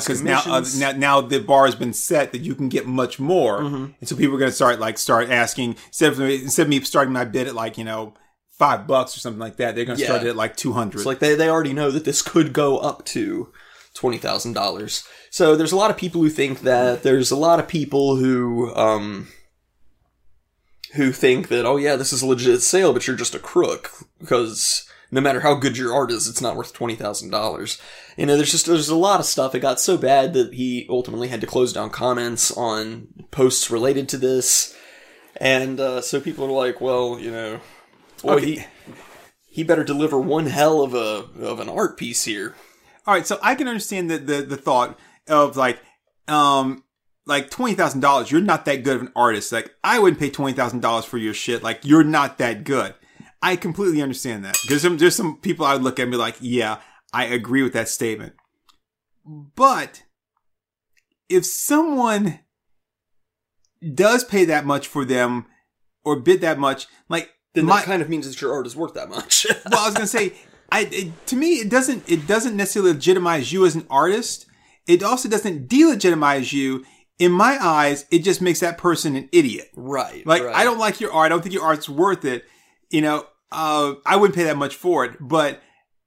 [0.06, 3.18] Because now, uh, now, now the bar has been set that you can get much
[3.20, 6.68] more, and so people are going to start like start asking instead of instead of
[6.70, 8.14] me starting my bid at like you know
[8.52, 10.98] five bucks or something like that, they're going to start it at like two hundred.
[11.00, 13.52] It's like they, they already know that this could go up to
[13.92, 15.04] twenty thousand dollars.
[15.32, 17.02] So there's a lot of people who think that.
[17.02, 19.28] There's a lot of people who um
[20.92, 23.90] who think that oh yeah this is a legit sale, but you're just a crook
[24.20, 27.80] because no matter how good your art is, it's not worth twenty thousand dollars.
[28.18, 29.54] You know, there's just there's a lot of stuff.
[29.54, 34.10] It got so bad that he ultimately had to close down comments on posts related
[34.10, 34.76] to this,
[35.38, 37.60] and uh, so people are like, well, you know,
[38.22, 38.46] boy, Okay.
[38.46, 38.64] he
[39.48, 42.54] he better deliver one hell of a of an art piece here.
[43.06, 45.80] All right, so I can understand the the, the thought of like,
[46.28, 46.84] um,
[47.26, 48.30] like twenty thousand dollars.
[48.30, 49.52] You're not that good of an artist.
[49.52, 51.62] Like I wouldn't pay twenty thousand dollars for your shit.
[51.62, 52.94] Like you're not that good.
[53.42, 56.16] I completely understand that because some, there's some people I would look at and be
[56.16, 56.78] like, yeah,
[57.12, 58.34] I agree with that statement.
[59.24, 60.04] But
[61.28, 62.40] if someone
[63.94, 65.46] does pay that much for them
[66.04, 68.76] or bid that much, like Then my, that kind of means that your art is
[68.76, 69.46] worth that much.
[69.70, 70.34] well, I was gonna say,
[70.72, 74.46] I it, to me it doesn't it doesn't necessarily legitimize you as an artist.
[74.86, 76.84] It also doesn't delegitimize you.
[77.18, 79.68] In my eyes, it just makes that person an idiot.
[79.76, 80.26] right.
[80.26, 80.54] Like right.
[80.56, 81.26] I don't like your art.
[81.26, 82.44] I don't think your art's worth it.
[82.90, 85.16] You know, uh, I wouldn't pay that much for it.
[85.20, 85.60] But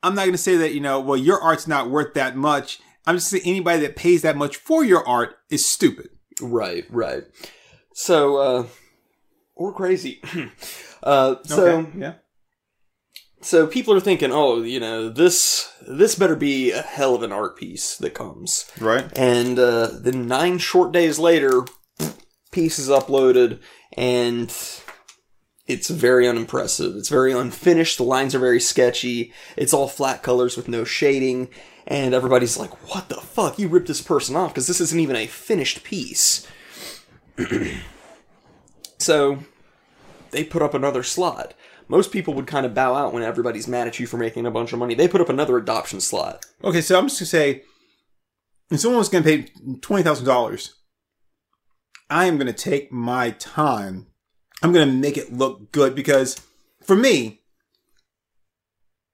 [0.04, 0.74] I'm not gonna say that.
[0.74, 2.80] You know, well, your art's not worth that much.
[3.06, 6.10] I'm just saying anybody that pays that much for your art is stupid.
[6.42, 7.24] Right, right.
[7.94, 8.68] So, uh,
[9.56, 10.22] or crazy.
[11.04, 12.16] uh, so, yeah.
[13.46, 17.32] So people are thinking, oh, you know, this this better be a hell of an
[17.32, 18.70] art piece that comes.
[18.80, 19.06] Right.
[19.16, 21.64] And uh, then nine short days later,
[22.52, 23.60] piece is uploaded,
[23.96, 24.50] and
[25.68, 26.96] it's very unimpressive.
[26.96, 27.98] It's very unfinished.
[27.98, 29.32] The lines are very sketchy.
[29.56, 31.50] It's all flat colors with no shading.
[31.86, 33.60] And everybody's like, what the fuck?
[33.60, 36.48] You ripped this person off because this isn't even a finished piece.
[38.98, 39.40] so
[40.32, 41.54] they put up another slot.
[41.88, 44.52] Most people would kind of bow out when everybody's mad at you for making a
[44.52, 44.96] bunch of money.
[44.96, 46.46] They put up another adoption slot.
[46.64, 47.64] Okay, so I'm just gonna say,
[48.72, 49.48] if someone was gonna pay
[49.82, 50.76] twenty thousand dollars,
[52.10, 54.08] I am gonna take my time.
[54.64, 56.42] I'm gonna make it look good because,
[56.84, 57.42] for me,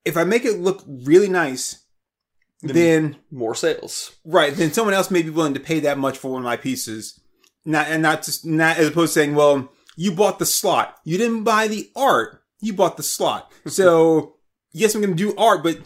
[0.06, 1.84] if I make it look really nice,
[2.62, 4.16] then More sales.
[4.24, 6.58] right, then someone else may be willing to pay that much for one of my
[6.58, 7.20] pieces.
[7.66, 10.98] Not and not just not as opposed to saying, well, you bought the slot.
[11.04, 12.41] You didn't buy the art.
[12.62, 13.52] You bought the slot.
[13.68, 14.36] So
[14.72, 15.80] yes, I'm going to do art, but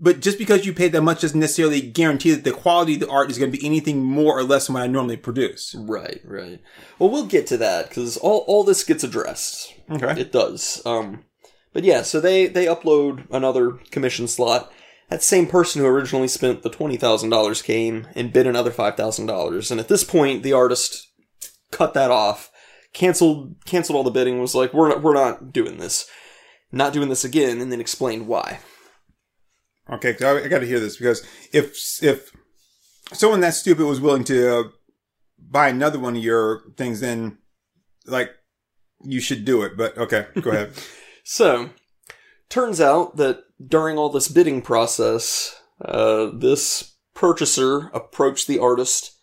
[0.00, 3.08] but just because you paid that much doesn't necessarily guarantee that the quality of the
[3.08, 5.76] art is going to be anything more or less than what I normally produce.
[5.78, 6.60] Right, right.
[6.98, 9.72] Well, we'll get to that because all, all this gets addressed.
[9.88, 10.20] Okay.
[10.20, 10.82] It does.
[10.84, 11.24] Um,
[11.72, 14.72] but yeah, so they they upload another commission slot.
[15.08, 18.96] That same person who originally spent the twenty thousand dollars came and bid another five
[18.96, 21.08] thousand dollars, and at this point, the artist
[21.70, 22.50] cut that off,
[22.92, 26.08] canceled canceled all the bidding, was like, "We're not, we're not doing this,
[26.72, 28.60] not doing this again," and then explained why.
[29.90, 32.32] Okay, I, I got to hear this because if if
[33.12, 34.62] someone that stupid was willing to uh,
[35.38, 37.38] buy another one of your things, then
[38.06, 38.30] like
[39.04, 39.76] you should do it.
[39.76, 40.72] But okay, go ahead.
[41.24, 41.70] So,
[42.48, 49.16] turns out that during all this bidding process, uh, this purchaser approached the artist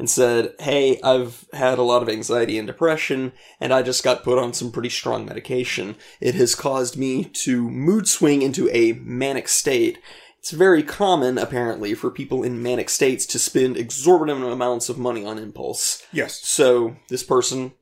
[0.00, 4.24] and said, Hey, I've had a lot of anxiety and depression, and I just got
[4.24, 5.94] put on some pretty strong medication.
[6.20, 9.98] It has caused me to mood swing into a manic state.
[10.38, 15.22] It's very common, apparently, for people in manic states to spend exorbitant amounts of money
[15.24, 16.02] on impulse.
[16.12, 16.40] yes.
[16.40, 17.72] So this person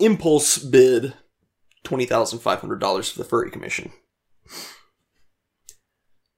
[0.00, 1.12] impulse bid
[1.84, 3.92] twenty thousand five hundred dollars for the furry commission.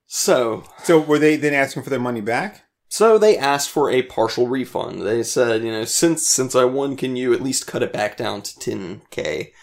[0.05, 2.65] So So were they then asking for their money back?
[2.89, 5.03] So they asked for a partial refund.
[5.03, 8.17] They said, you know, since since I won, can you at least cut it back
[8.17, 9.53] down to ten k?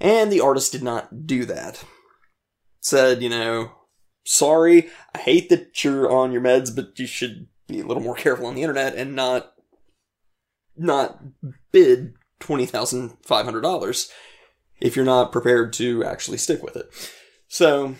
[0.00, 1.84] And the artist did not do that.
[2.80, 3.72] Said, you know,
[4.24, 8.14] sorry, I hate that you're on your meds, but you should be a little more
[8.14, 9.52] careful on the internet and not
[10.76, 11.20] not
[11.72, 14.10] bid twenty thousand five hundred dollars
[14.80, 16.86] if you're not prepared to actually stick with it.
[17.48, 17.96] So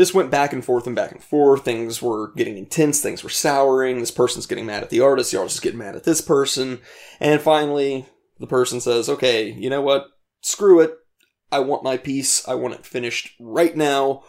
[0.00, 1.62] this went back and forth and back and forth.
[1.62, 3.02] Things were getting intense.
[3.02, 4.00] Things were souring.
[4.00, 5.30] This person's getting mad at the artist.
[5.30, 6.80] The artist is getting mad at this person.
[7.20, 8.06] And finally,
[8.38, 10.06] the person says, okay, you know what?
[10.40, 10.94] Screw it.
[11.52, 12.48] I want my piece.
[12.48, 14.22] I want it finished right now,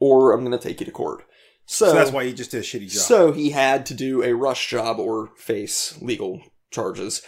[0.00, 1.22] or I'm going to take you to court.
[1.66, 3.02] So, So that's why he just did a shitty job.
[3.02, 7.22] so he had to do a rush job or face legal charges.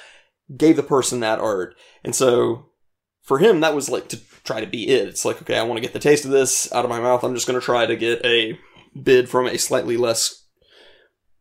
[0.56, 1.76] Gave the person that art.
[2.02, 2.70] And so
[3.22, 5.08] for him, that was like to try to be it.
[5.08, 7.24] It's like, okay, I want to get the taste of this out of my mouth.
[7.24, 8.58] I'm just going to try to get a
[9.00, 10.46] bid from a slightly less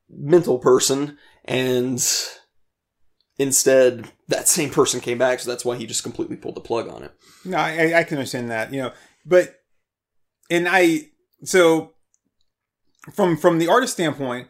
[0.10, 1.18] mental person.
[1.46, 2.04] And
[3.38, 5.40] instead, that same person came back.
[5.40, 7.12] So that's why he just completely pulled the plug on it.
[7.44, 8.92] No, I, I can understand that, you know,
[9.26, 9.56] but,
[10.50, 11.10] and I,
[11.44, 11.92] so
[13.14, 14.48] from, from the artist standpoint,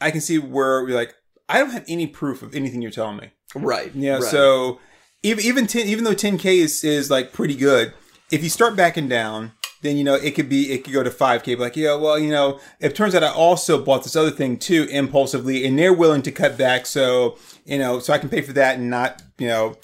[0.00, 1.14] I can see where we're like,
[1.48, 3.30] I don't have any proof of anything you're telling me.
[3.54, 3.92] Right.
[3.94, 4.14] Yeah.
[4.14, 4.22] right.
[4.22, 4.80] So
[5.22, 7.92] even, even 10, even though 10k is, is like pretty good,
[8.30, 11.10] if you start backing down, then, you know, it could be, it could go to
[11.10, 14.30] 5k, but like, yeah, well, you know, it turns out I also bought this other
[14.30, 16.86] thing too impulsively and they're willing to cut back.
[16.86, 19.76] So, you know, so I can pay for that and not, you know,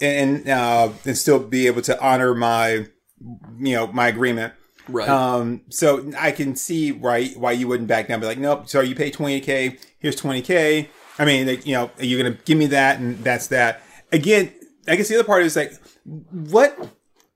[0.00, 2.86] and, uh, and still be able to honor my,
[3.58, 4.52] you know, my agreement.
[4.88, 5.08] Right.
[5.08, 8.20] Um, so I can see why why you wouldn't back down.
[8.20, 8.68] Be like, nope.
[8.68, 9.78] So you pay twenty k.
[9.98, 10.90] Here's twenty k.
[11.18, 13.82] I mean, like, you know, you're gonna give me that, and that's that.
[14.12, 14.52] Again,
[14.88, 16.76] I guess the other part is like, what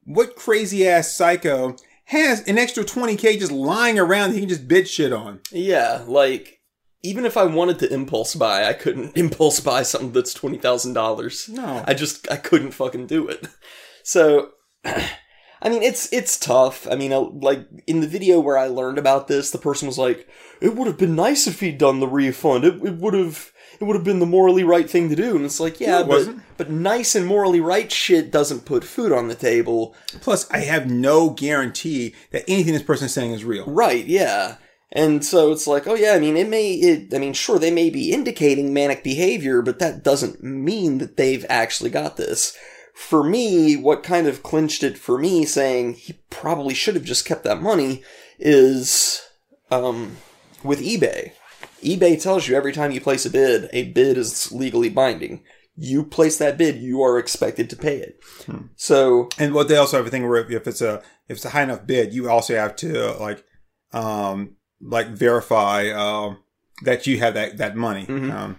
[0.04, 4.48] what crazy ass psycho has an extra twenty k just lying around that he can
[4.48, 5.40] just bid shit on?
[5.50, 6.60] Yeah, like
[7.02, 10.94] even if I wanted to impulse buy, I couldn't impulse buy something that's twenty thousand
[10.94, 11.48] dollars.
[11.48, 11.84] No.
[11.86, 13.46] I just I couldn't fucking do it.
[14.02, 14.52] So,
[14.84, 16.88] I mean, it's it's tough.
[16.90, 19.98] I mean, uh, like in the video where I learned about this, the person was
[19.98, 20.26] like,
[20.60, 22.64] "It would have been nice if he'd done the refund.
[22.64, 25.44] It, it would have." It would have been the morally right thing to do, and
[25.44, 26.42] it's like, yeah, it but, wasn't.
[26.58, 30.90] but nice and morally right shit doesn't put food on the table, Plus, I have
[30.90, 33.64] no guarantee that anything this person is saying is real.
[33.66, 34.56] Right, yeah.
[34.92, 37.70] And so it's like, oh yeah, I mean, it may, it, I mean, sure, they
[37.70, 42.56] may be indicating manic behavior, but that doesn't mean that they've actually got this.
[42.92, 47.24] For me, what kind of clinched it for me saying he probably should have just
[47.24, 48.02] kept that money
[48.38, 49.22] is,
[49.70, 50.16] um,
[50.62, 51.32] with eBay.
[51.82, 55.42] eBay tells you every time you place a bid, a bid is legally binding.
[55.76, 58.20] You place that bid, you are expected to pay it.
[58.76, 61.50] So, And what they also have a thing where if it's a if it's a
[61.50, 63.44] high enough bid, you also have to like
[63.92, 66.38] um like verify um
[66.82, 68.06] that you have that that money.
[68.06, 68.30] Mhm.
[68.32, 68.58] Um,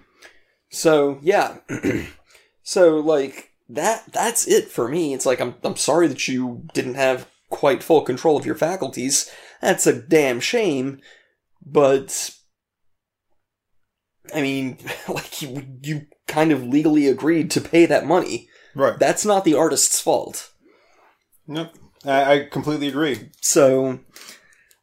[0.69, 1.57] So yeah,
[2.63, 5.13] so like that that's it for me.
[5.13, 9.29] It's like I'm I'm sorry that you didn't have quite full control of your faculties.
[9.61, 11.01] That's a damn shame,
[11.65, 12.31] but
[14.33, 18.47] I mean, like you you kind of legally agreed to pay that money.
[18.75, 18.97] right.
[18.99, 20.51] That's not the artist's fault.
[21.47, 21.69] Nope.
[22.05, 23.29] I, I completely agree.
[23.41, 23.99] So,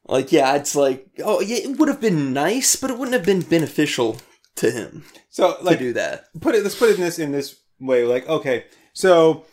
[0.07, 3.27] Like, yeah, it's like, oh, yeah, it would have been nice, but it wouldn't have
[3.27, 4.19] been beneficial
[4.57, 6.25] to him So to like do that.
[6.41, 9.45] put it let's put it in this in this way like okay so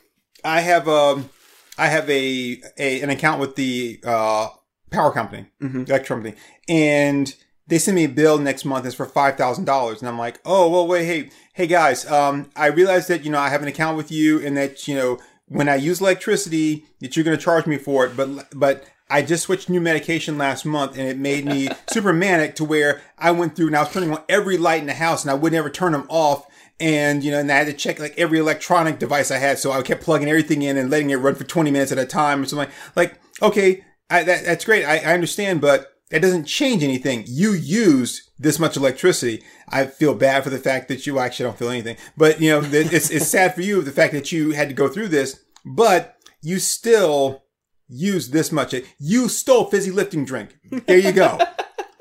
[0.43, 1.29] i have um
[1.77, 4.47] i have a, a an account with the uh
[4.89, 5.87] power company Mhm.
[5.87, 6.33] electric company
[6.67, 7.35] and
[7.67, 10.87] they send me a bill next month it's for $5000 and i'm like oh well
[10.87, 14.11] wait hey hey guys um i realized that you know i have an account with
[14.11, 17.77] you and that you know when i use electricity that you're going to charge me
[17.77, 21.69] for it but but I just switched new medication last month and it made me
[21.91, 24.87] super manic to where I went through and I was turning on every light in
[24.87, 26.45] the house and I would never turn them off.
[26.79, 29.59] And, you know, and I had to check like every electronic device I had.
[29.59, 32.05] So I kept plugging everything in and letting it run for 20 minutes at a
[32.05, 32.69] time or something.
[32.95, 34.83] Like, okay, I, that, that's great.
[34.83, 37.23] I, I understand, but that doesn't change anything.
[37.27, 39.43] You used this much electricity.
[39.67, 42.61] I feel bad for the fact that you actually don't feel anything, but you know,
[42.63, 46.17] it's, it's sad for you, the fact that you had to go through this, but
[46.41, 47.43] you still
[47.87, 48.75] use this much.
[48.99, 50.57] You stole fizzy lifting drink.
[50.85, 51.39] There you go.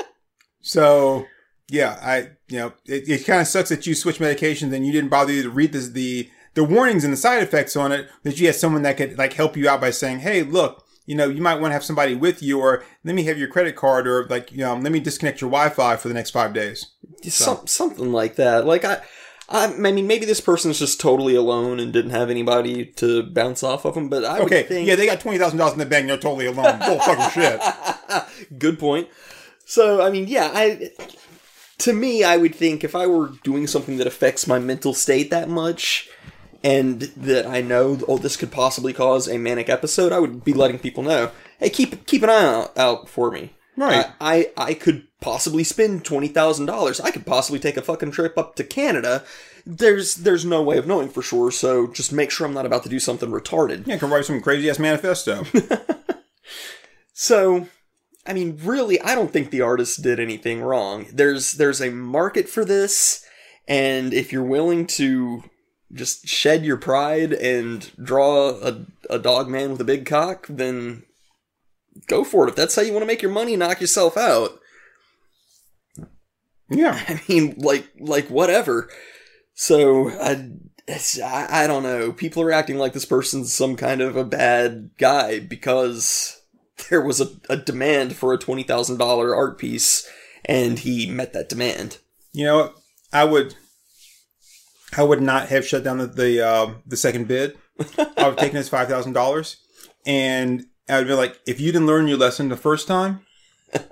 [0.61, 1.27] so
[1.69, 4.93] yeah, I, you know, it, it kind of sucks that you switch medications and you
[4.93, 8.39] didn't bother to read this, the, the warnings and the side effects on it, that
[8.39, 11.29] you had someone that could like help you out by saying, Hey, look, you know,
[11.29, 14.07] you might want to have somebody with you or let me have your credit card
[14.09, 16.87] or like, you know, let me disconnect your Wi-Fi for the next five days.
[17.25, 18.65] Some, something like that.
[18.67, 19.03] Like, I,
[19.49, 23.63] I, I mean, maybe this person's just totally alone and didn't have anybody to bounce
[23.63, 24.09] off of them.
[24.09, 24.61] but I Okay.
[24.63, 24.89] would think.
[24.89, 24.97] Yeah.
[24.97, 26.07] They got $20,000 in the bank.
[26.07, 26.79] They're totally alone.
[26.79, 27.61] Bull fucking shit.
[28.59, 29.09] Good point.
[29.67, 30.91] So, I mean, yeah, I
[31.79, 35.31] to me, I would think if I were doing something that affects my mental state
[35.31, 36.09] that much
[36.65, 40.53] and that I know oh this could possibly cause a manic episode, I would be
[40.53, 44.07] letting people know, "Hey, keep keep an eye out, out for me." Right.
[44.21, 47.01] I I, I could possibly spend $20,000.
[47.03, 49.25] I could possibly take a fucking trip up to Canada.
[49.65, 52.83] There's there's no way of knowing for sure, so just make sure I'm not about
[52.83, 53.87] to do something retarded.
[53.87, 53.99] Yeah.
[53.99, 55.45] Can write some crazy ass manifesto.
[57.15, 57.69] So,
[58.27, 61.07] I mean, really, I don't think the artist did anything wrong.
[61.13, 63.25] There's there's a market for this,
[63.67, 65.45] and if you're willing to
[65.95, 71.05] just shed your pride and draw a, a dog man with a big cock, then
[72.07, 72.51] go for it.
[72.51, 74.59] If that's how you want to make your money, knock yourself out.
[76.69, 77.03] yeah.
[77.09, 78.89] I mean, like like whatever.
[79.55, 80.51] So I,
[80.89, 82.13] it's, I I don't know.
[82.13, 86.41] People are acting like this person's some kind of a bad guy because
[86.91, 90.09] there was a, a demand for a twenty thousand dollar art piece,
[90.45, 91.99] and he met that demand.
[92.33, 92.75] You know.
[93.15, 93.55] I would,
[94.97, 97.57] I would not have shut down the the, uh, the second bid.
[97.99, 99.57] I would have taken his five thousand dollars,
[100.07, 103.21] and I would be like, if you didn't learn your lesson the first time,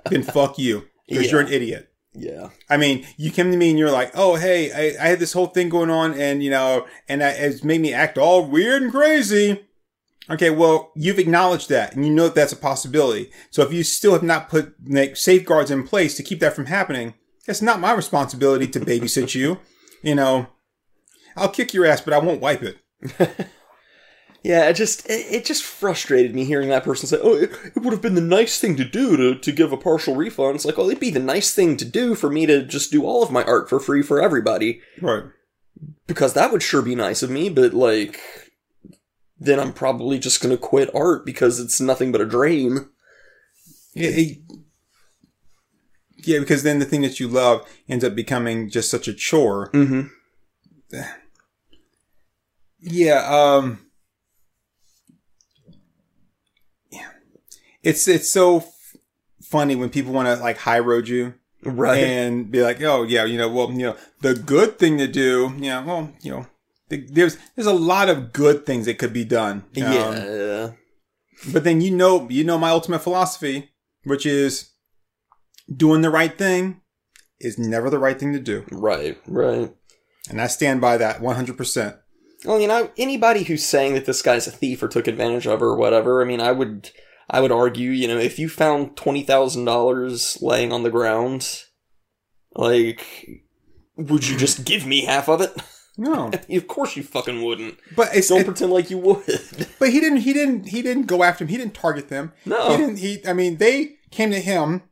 [0.09, 1.89] then fuck you because you're an idiot.
[2.15, 5.19] Yeah, I mean, you came to me and you're like, "Oh, hey, I, I had
[5.19, 8.45] this whole thing going on, and you know, and I, it's made me act all
[8.45, 9.65] weird and crazy."
[10.29, 13.31] Okay, well, you've acknowledged that, and you know that that's a possibility.
[13.49, 16.67] So if you still have not put like safeguards in place to keep that from
[16.67, 17.15] happening,
[17.47, 19.59] it's not my responsibility to babysit you.
[20.03, 20.47] You know,
[21.35, 22.77] I'll kick your ass, but I won't wipe it.
[24.43, 24.67] yeah.
[24.69, 27.91] It just it, it just frustrated me hearing that person say, "Oh, it, it would
[27.93, 30.77] have been the nice thing to do to to give a partial refund." It's like,
[30.79, 33.31] oh, it'd be the nice thing to do for me to just do all of
[33.31, 34.81] my art for free for everybody.
[35.01, 35.23] Right.
[36.07, 38.19] because that would sure be nice of me, but like,
[39.39, 42.89] then I'm probably just gonna quit art because it's nothing but a dream.
[43.93, 44.37] Yeah, it-
[46.25, 49.69] yeah, because then the thing that you love ends up becoming just such a chore.
[49.73, 50.07] Mm-hmm.
[52.85, 53.79] Yeah, um
[56.91, 57.07] Yeah.
[57.81, 58.95] It's it's so f-
[59.41, 62.03] funny when people want to like high road you Right.
[62.03, 65.53] and be like, "Oh, yeah, you know, well, you know, the good thing to do,
[65.55, 66.47] you know, well, you know,
[66.89, 70.71] th- there's there's a lot of good things that could be done." Um, yeah.
[71.53, 73.69] But then you know, you know my ultimate philosophy,
[74.03, 74.71] which is
[75.73, 76.81] doing the right thing
[77.39, 78.65] is never the right thing to do.
[78.71, 79.17] Right.
[79.27, 79.73] Right.
[80.29, 81.97] And I stand by that 100%.
[82.45, 85.59] Well, you know, anybody who's saying that this guy's a thief or took advantage of
[85.61, 86.89] her or whatever, I mean, I would,
[87.29, 91.63] I would argue, you know, if you found twenty thousand dollars laying on the ground,
[92.55, 93.05] like,
[93.95, 95.51] would you just give me half of it?
[95.97, 96.31] No.
[96.49, 97.77] of course you fucking wouldn't.
[97.95, 99.23] But Don't it- pretend like you would.
[99.79, 101.49] but he didn't he didn't he didn't go after him.
[101.49, 102.33] He didn't target them.
[102.45, 102.71] No.
[102.71, 104.83] He didn't he I mean they came to him.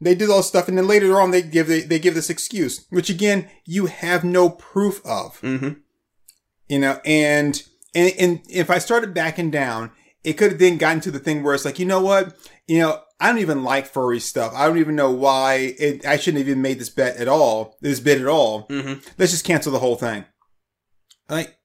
[0.00, 2.30] They did all this stuff and then later on they give they, they give this
[2.30, 5.40] excuse, which again you have no proof of.
[5.40, 5.80] mm-hmm.
[6.68, 7.62] You know, and,
[7.94, 9.90] and, and if I started backing down,
[10.24, 12.36] it could have then gotten to the thing where it's like, you know what?
[12.66, 14.52] You know, I don't even like furry stuff.
[14.54, 17.76] I don't even know why it, I shouldn't have even made this bet at all,
[17.80, 18.66] this bid at all.
[18.68, 19.00] Mm-hmm.
[19.18, 20.24] Let's just cancel the whole thing.
[21.28, 21.56] Like,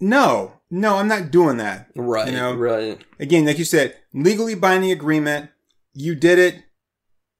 [0.00, 1.88] no, no, I'm not doing that.
[1.94, 2.26] Right.
[2.26, 2.54] You know?
[2.54, 3.00] Right.
[3.20, 5.50] Again, like you said, legally binding agreement.
[5.92, 6.64] You did it.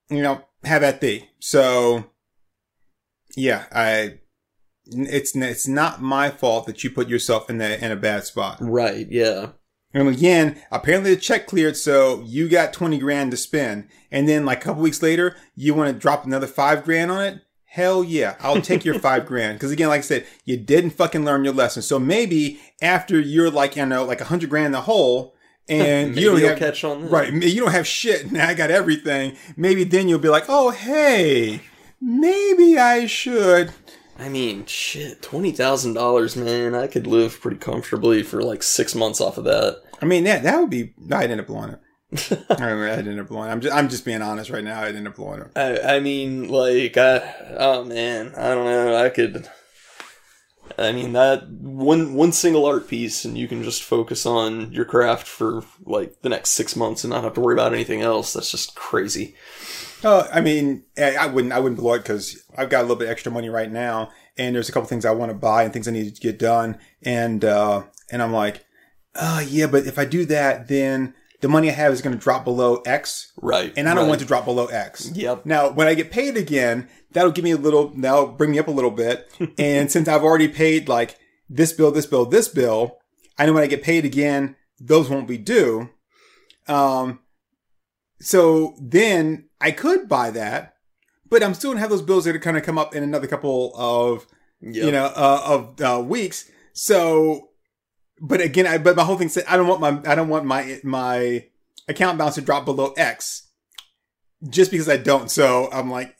[0.08, 1.28] you know, have at thee.
[1.40, 2.04] So,
[3.36, 4.20] yeah, I,
[4.86, 8.58] it's, it's not my fault that you put yourself in that, in a bad spot.
[8.60, 9.48] Right, yeah.
[9.94, 13.88] And again, apparently the check cleared, so you got 20 grand to spend.
[14.10, 17.24] And then like a couple weeks later, you want to drop another five grand on
[17.24, 17.40] it?
[17.64, 19.58] Hell yeah, I'll take your five grand.
[19.60, 21.82] Cause again, like I said, you didn't fucking learn your lesson.
[21.82, 25.34] So maybe after you're like, you know, like a hundred grand in the hole
[25.68, 27.02] and you don't you'll have, catch on.
[27.02, 27.10] Then.
[27.10, 28.30] right, you don't have shit.
[28.32, 29.36] Now I got everything.
[29.56, 31.62] Maybe then you'll be like, oh, hey,
[32.00, 33.72] maybe I should.
[34.18, 36.74] I mean, shit, twenty thousand dollars, man.
[36.74, 39.82] I could live pretty comfortably for like six months off of that.
[40.00, 41.80] I mean, that, that would be, I'd end up blowing it.
[42.50, 43.52] I mean, I'd end up blowing it.
[43.52, 44.80] I'm just, I'm just being honest right now.
[44.82, 45.50] I'd end up blowing it.
[45.56, 48.96] I, I mean, like, I, oh man, I don't know.
[48.96, 49.48] I could.
[50.78, 54.84] I mean that one one single art piece, and you can just focus on your
[54.84, 58.32] craft for like the next six months and not have to worry about anything else.
[58.32, 59.34] That's just crazy.
[60.02, 63.08] Oh, I mean, I wouldn't, I wouldn't blow it because I've got a little bit
[63.08, 65.88] extra money right now, and there's a couple things I want to buy and things
[65.88, 68.64] I need to get done, and uh, and I'm like,
[69.14, 72.22] oh yeah, but if I do that, then the money I have is going to
[72.22, 73.72] drop below X, Right.
[73.76, 74.08] and I don't right.
[74.08, 75.10] want to drop below X.
[75.14, 75.44] Yep.
[75.46, 78.68] Now, when I get paid again, that'll give me a little, that'll bring me up
[78.68, 81.18] a little bit, and since I've already paid like
[81.48, 82.98] this bill, this bill, this bill,
[83.38, 85.90] I know when I get paid again, those won't be due.
[86.66, 87.20] Um,
[88.20, 90.74] so then I could buy that,
[91.28, 93.26] but I'm still gonna have those bills that are kind of come up in another
[93.26, 94.26] couple of
[94.66, 94.84] Yep.
[94.86, 96.50] you know uh, of uh, weeks.
[96.72, 97.48] So,
[98.20, 100.46] but again, I but my whole thing said I don't want my I don't want
[100.46, 101.44] my my
[101.86, 103.48] account balance to drop below X,
[104.48, 105.30] just because I don't.
[105.30, 106.16] So I'm like,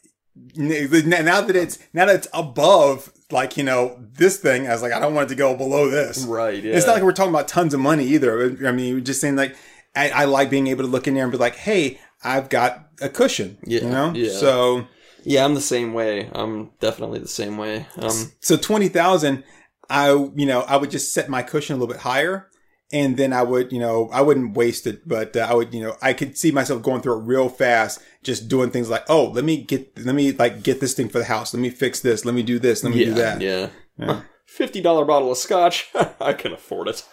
[0.55, 4.93] now that it's now that it's above like you know this thing, I was like,
[4.93, 6.25] I don't want it to go below this.
[6.25, 6.61] Right.
[6.61, 6.75] Yeah.
[6.75, 8.55] It's not like we're talking about tons of money either.
[8.67, 9.55] I mean, we're just saying like,
[9.95, 12.89] I, I like being able to look in there and be like, hey, I've got
[13.01, 13.57] a cushion.
[13.65, 14.13] Yeah, You know?
[14.13, 14.31] yeah.
[14.31, 14.87] So,
[15.23, 16.29] yeah, I'm the same way.
[16.33, 17.85] I'm definitely the same way.
[17.97, 18.31] Um.
[18.39, 19.43] so 20,000,
[19.89, 22.49] I, you know, I would just set my cushion a little bit higher.
[22.93, 25.81] And then I would, you know, I wouldn't waste it, but uh, I would, you
[25.81, 29.25] know, I could see myself going through it real fast, just doing things like, oh,
[29.25, 31.51] let me get, let me like get this thing for the house.
[31.51, 32.25] Let me fix this.
[32.25, 32.83] Let me do this.
[32.83, 33.05] Let me Yeah.
[33.05, 33.41] do that.
[33.41, 33.69] Yeah.
[33.97, 34.21] Yeah.
[34.45, 35.89] Fifty dollar bottle of scotch.
[36.21, 37.03] I can afford it.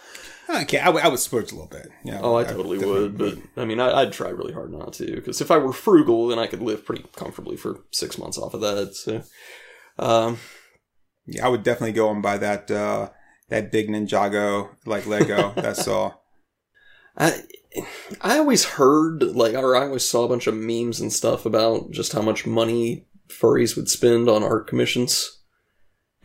[0.53, 0.79] Okay.
[0.79, 1.89] I would, I splurge a little bit.
[2.03, 5.15] Know, Oh, I totally would, but I mean, I, I'd try really hard not to,
[5.15, 8.53] because if I were frugal, then I could live pretty comfortably for six months off
[8.53, 8.95] of that.
[8.95, 9.23] So,
[9.99, 10.37] um,
[11.25, 13.09] Yeah, I would definitely go and buy that uh
[13.49, 15.53] that big Ninjago like Lego.
[15.55, 16.23] That's all.
[17.17, 17.43] I
[18.21, 21.91] I always heard like, or I always saw a bunch of memes and stuff about
[21.91, 25.42] just how much money furries would spend on art commissions.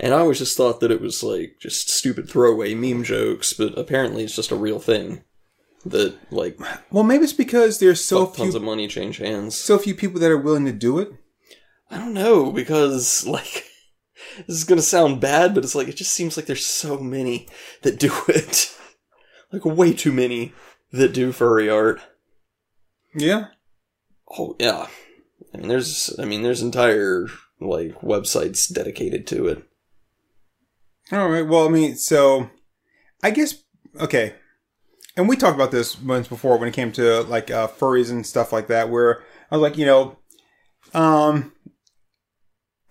[0.01, 3.77] And I always just thought that it was like just stupid throwaway meme jokes, but
[3.77, 5.25] apparently it's just a real thing.
[5.85, 6.59] That like
[6.91, 9.57] Well, maybe it's because there's so fuck tons of money change hands.
[9.57, 11.13] so few people that are willing to do it.
[11.91, 13.65] I don't know because like
[14.47, 17.49] this is gonna sound bad, but it's like it just seems like there's so many
[17.83, 18.77] that do it,
[19.53, 20.53] like way too many
[20.93, 22.01] that do furry art.
[23.15, 23.49] Yeah.
[24.31, 24.89] Oh yeah,
[25.55, 27.27] I mean there's I mean there's entire
[27.61, 29.68] like websites dedicated to it.
[31.13, 31.47] All right.
[31.47, 32.51] Well, I mean, so
[33.23, 33.55] I guess
[34.01, 34.35] okay.
[35.17, 38.25] And we talked about this once before when it came to like uh, furries and
[38.27, 40.19] stuff like that, where I was like, you know,
[40.95, 41.53] um,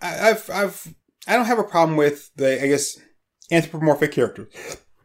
[0.02, 0.94] I, I've I've
[1.26, 2.98] I don't have a problem with the I guess
[3.50, 4.48] anthropomorphic characters.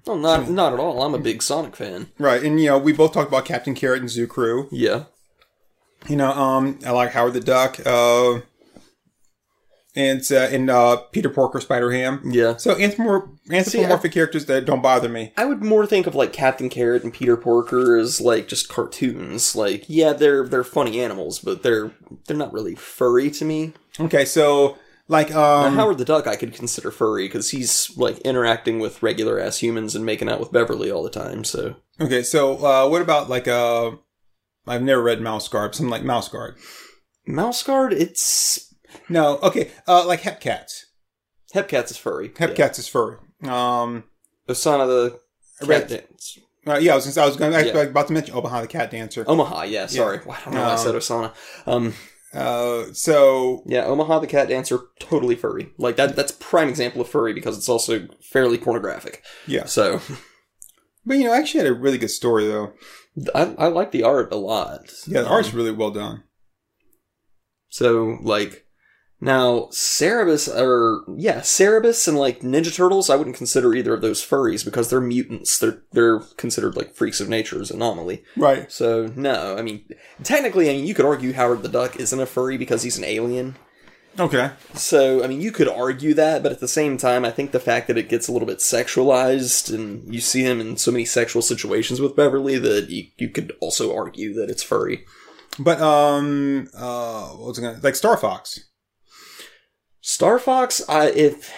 [0.05, 1.01] Oh, not not at all.
[1.01, 2.11] I'm a big Sonic fan.
[2.19, 4.67] Right, and you know, we both talked about Captain Carrot and Zoo Crew.
[4.71, 5.05] Yeah,
[6.09, 8.41] You know, um, I like Howard the Duck, uh,
[9.95, 12.21] and uh, and uh, Peter Porker, Spider Ham.
[12.25, 12.57] yeah.
[12.57, 15.33] So anthropomorphic, anthropomorphic characters that don't bother me.
[15.37, 19.55] I would more think of like Captain Carrot and Peter Porker as like just cartoons.
[19.55, 21.91] Like, yeah, they're they're funny animals, but they're
[22.27, 23.73] they're not really furry to me.
[23.99, 24.77] Okay, so
[25.07, 29.39] like um, Howard the Duck, I could consider furry because he's like interacting with regular
[29.39, 31.43] ass humans and making out with Beverly all the time.
[31.43, 33.91] So okay, so uh, what about like uh,
[34.65, 36.55] I've never read Mouse Guard, something like Mouse Guard.
[37.27, 38.72] Mouse Guard, it's
[39.09, 40.85] No, okay, uh, like Hepcats.
[41.53, 42.29] Hepcats is furry.
[42.29, 43.17] Hepcats is furry.
[43.43, 44.03] Um,
[44.47, 44.53] Yeah.
[44.55, 45.19] Osana the
[45.59, 45.87] cat Right.
[45.87, 46.37] dance.
[46.67, 47.81] uh, yeah, I was, I was going, I was Yeah.
[47.81, 49.23] about to mention Omaha the Cat Dancer.
[49.27, 49.85] Omaha, yeah.
[49.85, 51.33] Sorry, I don't know why I said Osana.
[51.67, 51.93] Um,
[52.33, 55.69] Uh, so yeah, Omaha the cat dancer, totally furry.
[55.77, 56.15] Like that.
[56.15, 59.23] That's prime example of furry because it's also fairly pornographic.
[59.45, 60.01] yeah, So
[61.05, 62.73] but you know, I actually had a really good story though.
[63.35, 64.91] I, I like the art a lot.
[65.05, 66.23] Yeah, the Um, art's really well done.
[67.69, 68.65] So, like,
[69.23, 74.25] Now, Cerebus, or yeah, Cerebus and like Ninja Turtles, I wouldn't consider either of those
[74.25, 75.57] furries because they're mutants.
[75.59, 78.23] They're they're considered like freaks of nature nature's anomaly.
[78.35, 78.71] Right.
[78.71, 79.85] So no, I mean,
[80.23, 83.03] technically, I mean, you could argue Howard the Duck isn't a furry because he's an
[83.03, 83.55] alien.
[84.19, 84.51] Okay.
[84.73, 87.59] So I mean, you could argue that, but at the same time, I think the
[87.59, 91.05] fact that it gets a little bit sexualized and you see him in so many
[91.05, 95.05] sexual situations with Beverly that you, you could also argue that it's furry.
[95.59, 98.59] But um, uh, what was I gonna like Star Fox?
[100.05, 101.53] Star Fox, I if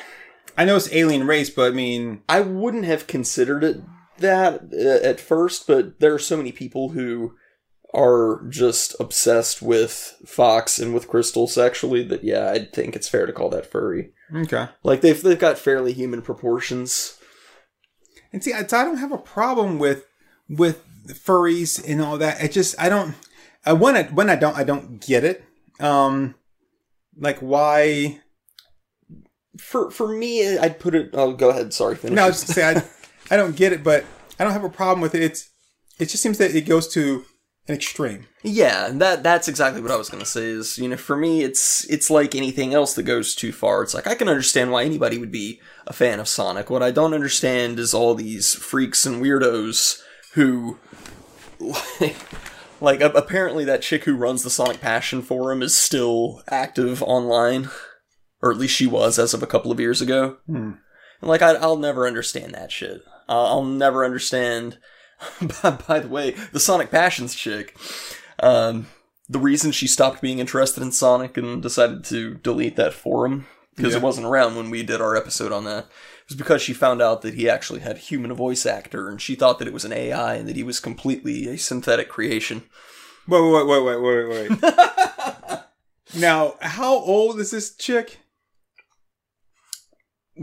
[0.55, 3.81] I know it's alien race, but I mean, I wouldn't have considered it
[4.19, 7.33] that uh, at first, but there are so many people who
[7.91, 13.25] are just obsessed with Fox and with Krystal sexually that yeah, I think it's fair
[13.25, 14.11] to call that furry.
[14.33, 14.67] okay.
[14.83, 17.17] Like they've they've got fairly human proportions.
[18.31, 20.05] And see, I, I don't have a problem with
[20.47, 22.43] with furries and all that.
[22.43, 23.15] I just I don't.
[23.65, 25.43] I when I when I don't I don't get it.
[25.79, 26.35] Um,
[27.17, 28.21] like why?
[29.57, 31.11] For for me, I'd put it.
[31.13, 31.73] Oh, go ahead.
[31.73, 32.15] Sorry, finish.
[32.15, 32.83] No, I was just say I
[33.33, 34.05] I don't get it, but
[34.39, 35.23] I don't have a problem with it.
[35.23, 35.49] It's
[35.99, 37.25] it just seems that it goes to
[37.67, 38.27] an extreme.
[38.43, 40.45] Yeah, that that's exactly what I was gonna say.
[40.45, 43.81] Is you know, for me, it's it's like anything else that goes too far.
[43.81, 46.69] It's like I can understand why anybody would be a fan of Sonic.
[46.69, 50.01] What I don't understand is all these freaks and weirdos
[50.33, 50.77] who,
[51.59, 52.15] like,
[52.81, 57.69] like apparently that chick who runs the Sonic Passion forum is still active online,
[58.45, 60.37] or at least she was as of a couple of years ago.
[60.47, 60.77] And
[61.21, 63.01] like I, I'll never understand that shit.
[63.27, 64.77] Uh, I'll never understand.
[65.63, 67.75] by, by the way, the Sonic Passions chick,
[68.43, 68.87] um,
[69.27, 73.93] the reason she stopped being interested in Sonic and decided to delete that forum because
[73.93, 73.99] Yeah.
[73.99, 75.87] it wasn't around when we did our episode on that
[76.29, 79.35] was because she found out that he actually had a human voice actor and she
[79.35, 82.63] thought that it was an AI and that he was completely a synthetic creation.
[83.27, 85.59] Wait, wait, wait, wait, wait, wait.
[86.15, 88.19] now, how old is this chick?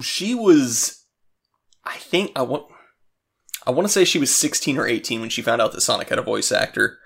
[0.01, 1.05] She was,
[1.85, 2.67] I think I want,
[3.67, 6.09] I want to say she was 16 or 18 when she found out that Sonic
[6.09, 6.99] had a voice actor.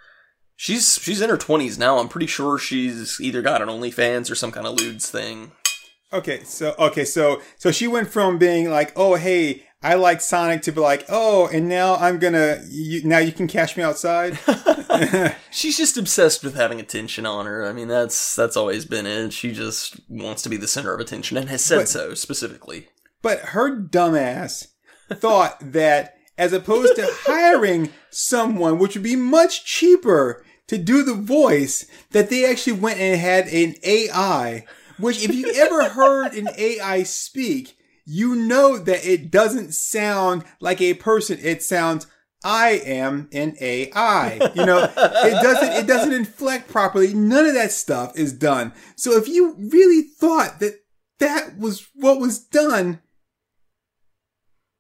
[0.59, 1.99] She's she's in her 20s now.
[1.99, 5.53] I'm pretty sure she's either got an OnlyFans or some kind of lewds thing.
[6.12, 10.62] Okay, so okay, so so she went from being like, "Oh, hey, I like Sonic,"
[10.62, 14.39] to be like, "Oh, and now I'm gonna you, now you can cash me outside."
[15.51, 17.64] She's just obsessed with having attention on her.
[17.66, 19.33] I mean, that's that's always been it.
[19.33, 22.89] She just wants to be the center of attention and has said But- so specifically.
[23.22, 24.68] but her dumbass
[25.12, 31.14] thought that as opposed to hiring someone, which would be much cheaper to do the
[31.14, 34.64] voice, that they actually went and had an AI.
[34.99, 37.76] Which, if you ever heard an AI speak,
[38.07, 41.38] you know that it doesn't sound like a person.
[41.42, 42.07] It sounds
[42.44, 44.34] I am an AI.
[44.54, 44.94] You know, it
[45.42, 47.12] doesn't it doesn't inflect properly.
[47.12, 48.72] None of that stuff is done.
[48.94, 50.84] So if you really thought that
[51.18, 53.00] that was what was done,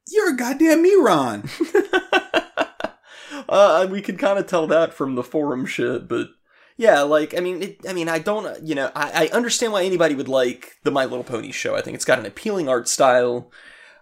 [0.08, 1.48] you're a goddamn Miron.
[3.48, 6.28] uh, we could kind of tell that from the forum shit, but
[6.76, 9.84] yeah, like I mean, it, I mean, I don't, you know, I, I understand why
[9.84, 11.74] anybody would like the My Little Pony show.
[11.76, 13.50] I think it's got an appealing art style.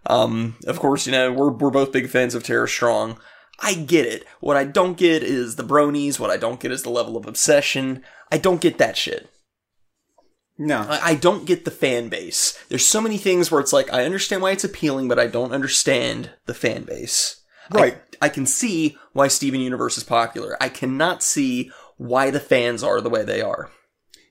[0.07, 3.18] Um, of course, you know, we're we're both big fans of Tara Strong.
[3.61, 4.27] I get it.
[4.41, 6.18] What I don't get is the bronies.
[6.18, 8.03] What I don't get is the level of obsession.
[8.33, 9.31] I don't get that shit.
[10.59, 10.81] No.
[10.89, 12.59] I, I don't get the fan base.
[12.68, 15.53] There's so many things where it's like I understand why it's appealing, but I don't
[15.53, 17.41] understand the fan base.
[17.70, 17.99] I- Right.
[18.20, 20.57] I, can see why Steven Universe is popular.
[20.62, 23.71] I cannot see why the fans are the way they are.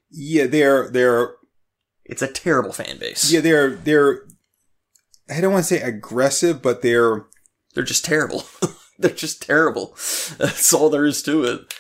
[0.10, 1.36] Yeah, they're they're
[2.06, 3.32] It's a terrible fan base.
[3.32, 4.24] yeah, they're they're
[5.30, 7.26] I don't want to say aggressive, but they're
[7.74, 8.44] They're just terrible.
[9.00, 9.96] They're just terrible.
[10.38, 11.74] That's all there is to it.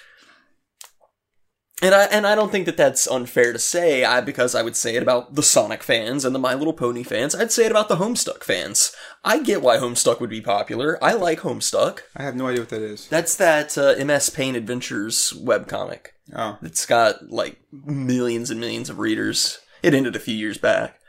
[1.84, 4.06] And I and I don't think that that's unfair to say.
[4.06, 7.04] I because I would say it about the Sonic fans and the My Little Pony
[7.04, 7.36] fans.
[7.36, 8.96] I'd say it about the Homestuck fans.
[9.26, 10.98] I get why Homestuck would be popular.
[11.04, 12.00] I like Homestuck.
[12.16, 13.10] I have no idea what that is.
[13.10, 16.08] That's that uh, MS Paint Adventures webcomic.
[16.34, 16.58] Oh.
[16.62, 19.60] It's got like millions and millions of readers.
[19.82, 21.02] It ended a few years back.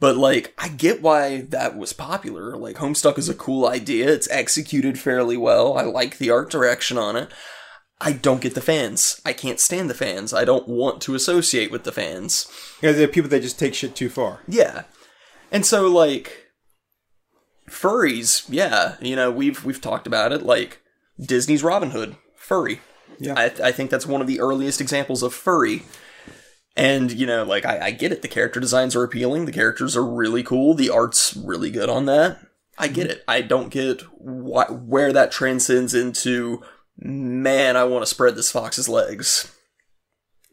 [0.00, 2.58] But like, I get why that was popular.
[2.58, 4.12] Like, Homestuck is a cool idea.
[4.12, 5.78] It's executed fairly well.
[5.78, 7.30] I like the art direction on it.
[8.00, 9.20] I don't get the fans.
[9.24, 10.34] I can't stand the fans.
[10.34, 12.46] I don't want to associate with the fans.
[12.82, 14.40] Yeah, there are people that just take shit too far.
[14.48, 14.82] Yeah.
[15.52, 16.50] And so like
[17.68, 20.80] furries, yeah, you know, we've we've talked about it like
[21.20, 22.80] Disney's Robin Hood, furry.
[23.18, 23.34] Yeah.
[23.36, 25.82] I I think that's one of the earliest examples of furry.
[26.76, 28.22] And you know, like I, I get it.
[28.22, 29.44] The character designs are appealing.
[29.44, 30.74] The characters are really cool.
[30.74, 32.38] The art's really good on that.
[32.76, 33.18] I get mm-hmm.
[33.18, 33.24] it.
[33.28, 36.62] I don't get why, where that transcends into.
[36.96, 39.52] Man, I want to spread this fox's legs.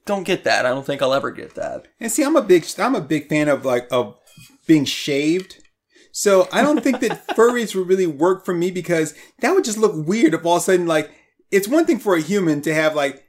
[0.05, 0.65] don't get that.
[0.65, 1.87] I don't think I'll ever get that.
[1.99, 4.17] And see, I'm a big, I'm a big fan of like of
[4.67, 5.57] being shaved.
[6.11, 9.77] So I don't think that furries would really work for me because that would just
[9.77, 11.11] look weird if all of a sudden like
[11.51, 13.25] it's one thing for a human to have like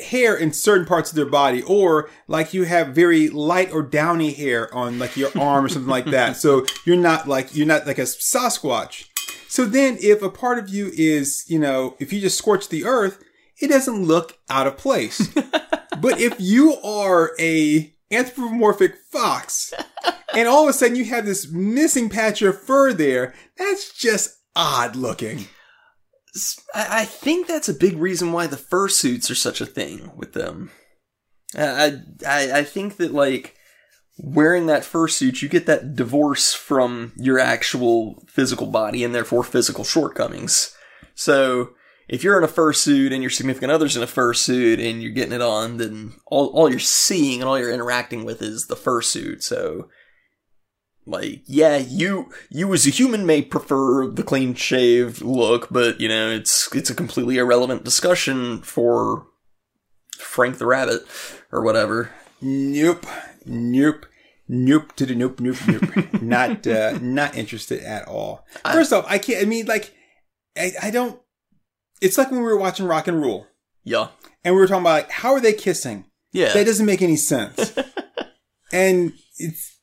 [0.00, 4.32] hair in certain parts of their body or like you have very light or downy
[4.32, 6.36] hair on like your arm or something like that.
[6.46, 9.06] So you're not like you're not like a Sasquatch.
[9.48, 12.84] So then if a part of you is, you know, if you just scorch the
[12.84, 13.22] earth,
[13.60, 15.28] it doesn't look out of place.
[16.00, 19.72] but if you are a anthropomorphic fox
[20.34, 24.36] and all of a sudden you have this missing patch of fur there, that's just
[24.54, 25.46] odd looking.
[26.74, 30.70] I think that's a big reason why the fursuits are such a thing with them.
[31.56, 33.55] I, I, I think that like
[34.18, 39.84] wearing that fursuit, you get that divorce from your actual physical body and therefore physical
[39.84, 40.74] shortcomings.
[41.14, 41.70] So
[42.08, 45.34] if you're in a fursuit and your significant other's in a fursuit and you're getting
[45.34, 49.42] it on, then all, all you're seeing and all you're interacting with is the fursuit.
[49.42, 49.88] So
[51.08, 56.08] like yeah you you as a human may prefer the clean shaved look but you
[56.08, 59.24] know it's it's a completely irrelevant discussion for
[60.18, 61.02] frank the rabbit
[61.52, 62.10] or whatever
[62.42, 63.06] Nope.
[63.46, 64.06] Nope.
[64.48, 66.12] Nope to the nope, nope, nope.
[66.22, 68.44] not, uh, not interested at all.
[68.64, 69.92] First off, I can't, I mean, like,
[70.56, 71.20] I, I don't,
[72.00, 73.46] it's like when we were watching Rock and Rule
[73.82, 74.08] yeah
[74.44, 76.04] and we were talking about like, how are they kissing?
[76.32, 77.76] yeah That doesn't make any sense.
[78.72, 79.80] and it's,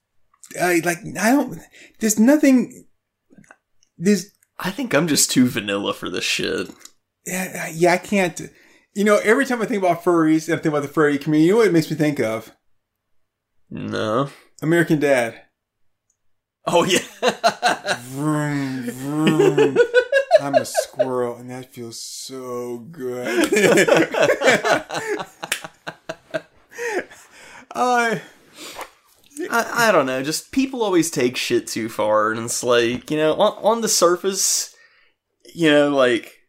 [0.61, 1.59] I like, I don't,
[1.99, 2.85] there's nothing,
[3.97, 6.69] there's, i think i'm just too vanilla for this shit
[7.25, 8.41] yeah, yeah, I can't,
[8.93, 11.47] you know, every time I think about furries and I think about the furry community,
[11.47, 12.53] you know what it makes me think of?
[13.73, 14.29] No
[14.61, 15.41] American Dad.
[16.67, 16.99] oh yeah
[18.13, 19.77] Vroom, vroom.
[20.39, 23.51] I'm a squirrel, and that feels so good.
[27.71, 28.19] uh, I,
[29.49, 30.21] I don't know.
[30.21, 33.89] Just people always take shit too far, and it's like you know, on, on the
[33.89, 34.75] surface,
[35.55, 36.42] you know, like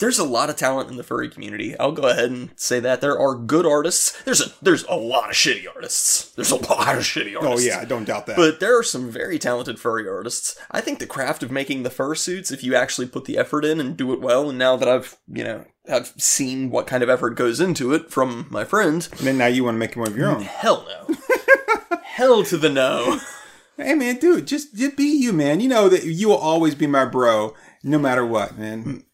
[0.00, 1.78] there's a lot of talent in the furry community.
[1.78, 4.20] I'll go ahead and say that there are good artists.
[4.24, 6.30] There's a there's a lot of shitty artists.
[6.32, 7.66] There's a lot of shitty oh, artists.
[7.66, 8.36] oh yeah, I don't doubt that.
[8.36, 10.58] But there are some very talented furry artists.
[10.70, 13.80] I think the craft of making the fursuits, if you actually put the effort in
[13.80, 17.10] and do it well, and now that I've, you know, I've seen what kind of
[17.10, 20.08] effort goes into it from my friend, and then now you want to make one
[20.08, 20.42] of your own.
[20.42, 21.16] hell no.
[22.02, 23.20] hell to the no.
[23.76, 25.60] Hey man, dude, just, just be you, man.
[25.60, 27.54] You know that you will always be my bro,
[27.84, 29.04] no matter what, man.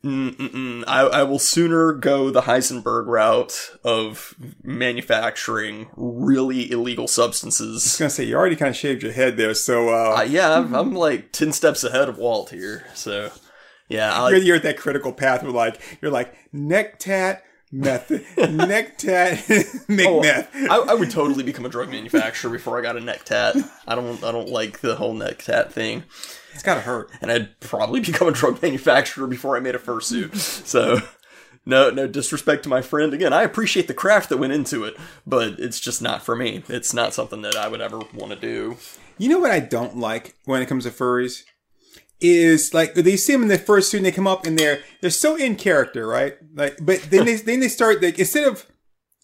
[0.87, 7.69] I, I will sooner go the Heisenberg route of manufacturing really illegal substances.
[7.69, 10.23] I was gonna say you already kind of shaved your head there, so uh, Uh,
[10.23, 12.87] yeah, I'm, I'm like 10 steps ahead of Walt here.
[12.95, 13.31] So,
[13.89, 14.13] yeah.
[14.13, 17.43] I, you're, you're at that critical path where like you're like neck tat
[17.73, 19.43] method, neck tat
[19.89, 20.49] make Oh, meth.
[20.55, 23.57] I, I would totally become a drug manufacturer before I got a neck tat.
[23.89, 26.05] I don't I don't like the whole neck tat thing.
[26.53, 27.11] It's gotta hurt.
[27.21, 30.37] And I'd probably become a drug manufacturer before I made a fursuit.
[30.37, 31.01] So
[31.67, 33.13] no no disrespect to my friend.
[33.13, 34.97] Again, I appreciate the craft that went into it,
[35.27, 36.63] but it's just not for me.
[36.69, 38.77] It's not something that I would ever want to do.
[39.19, 41.45] You know what I don't like when it comes to furries
[42.21, 44.81] is like they see them in the first suit and they come up and they're
[45.01, 46.37] they're so in character, right?
[46.55, 48.67] Like, but then they then they start like instead of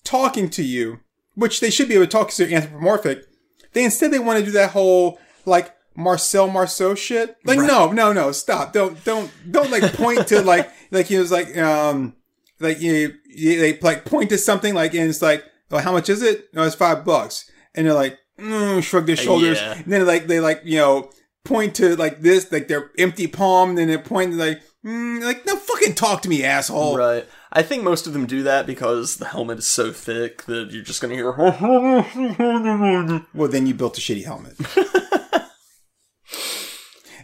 [0.05, 1.01] talking to you,
[1.35, 3.25] which they should be able to talk because they're anthropomorphic,
[3.73, 7.37] they instead they want to do that whole like Marcel Marceau shit.
[7.45, 8.73] Like, no, no, no, stop!
[8.73, 12.15] Don't don't don't like point to like like he was like um
[12.61, 16.09] like you, you they like point to something like and it's like oh how much
[16.09, 16.53] is it?
[16.55, 19.75] No, it's five bucks, and they're like mm, shrug their shoulders, yeah.
[19.75, 21.11] and then like they like you know
[21.45, 25.23] point to like this like their empty palm, and then they point to like mm,
[25.23, 26.99] like no fucking talk to me asshole.
[26.99, 27.27] Right.
[27.53, 30.83] I think most of them do that because the helmet is so thick that you're
[30.83, 31.33] just gonna hear
[33.35, 34.57] Well, then you built a shitty helmet.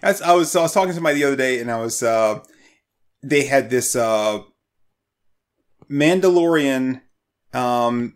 [0.02, 2.40] As I was, I was talking to somebody the other day, and I was, uh,
[3.22, 4.40] they had this uh,
[5.90, 7.00] Mandalorian
[7.52, 8.14] um,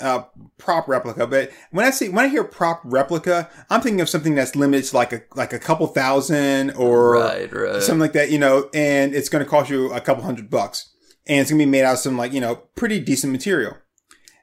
[0.00, 0.22] uh,
[0.58, 1.26] prop replica.
[1.26, 4.84] But when I say when I hear prop replica, I'm thinking of something that's limited
[4.88, 7.82] to like a like a couple thousand or Right, right.
[7.82, 10.90] something like that, you know, and it's going to cost you a couple hundred bucks,
[11.26, 13.76] and it's going to be made out of some like you know pretty decent material.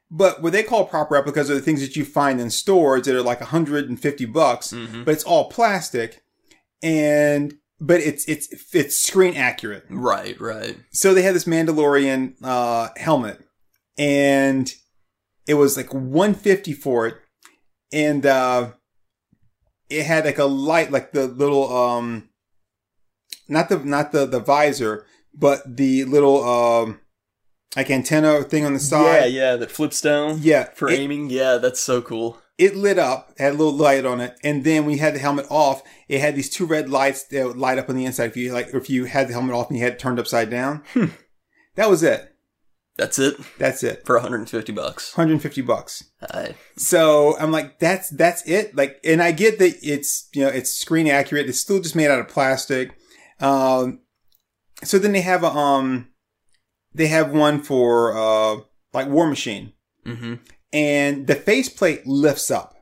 [0.10, 3.16] But what they call prop replicas are the things that you find in stores that
[3.16, 5.04] are like 150 bucks, Mhm.
[5.04, 6.24] but it's all plastic,
[6.84, 9.86] and but it's it's it's screen accurate.
[9.90, 10.78] Right, right.
[10.92, 13.40] So they had this Mandalorian uh, helmet,
[13.98, 14.72] and
[15.48, 17.16] it was like 150 for it,
[17.94, 18.72] and uh,
[19.90, 22.30] it had like a light, like the little um,
[23.48, 27.00] not the not the the visor, but the little um,
[27.76, 29.32] like antenna thing on the side.
[29.32, 30.40] Yeah, yeah, that flips down.
[30.42, 31.30] Yeah, For it- aiming.
[31.30, 32.42] Yeah, that's so cool.
[32.58, 35.20] It lit up, had a little light on it, and then when you had the
[35.20, 38.32] helmet off, it had these two red lights that would light up on the inside.
[38.32, 40.50] If you like, if you had the helmet off and you had it turned upside
[40.50, 40.84] down,
[41.76, 42.34] that was it.
[42.98, 44.08] That's it That's it.
[44.08, 45.16] for 150 bucks.
[45.16, 46.04] 150 bucks.
[46.32, 48.76] I, So I'm like, that's that's it.
[48.76, 51.48] Like, and I get that it's you know it's screen accurate.
[51.48, 52.98] It's still just made out of plastic.
[53.40, 54.00] Um,
[54.84, 56.08] so then they have a um,
[56.92, 58.62] they have one for uh
[58.94, 60.36] like War Machine, hmm
[60.74, 62.76] and the faceplate lifts up.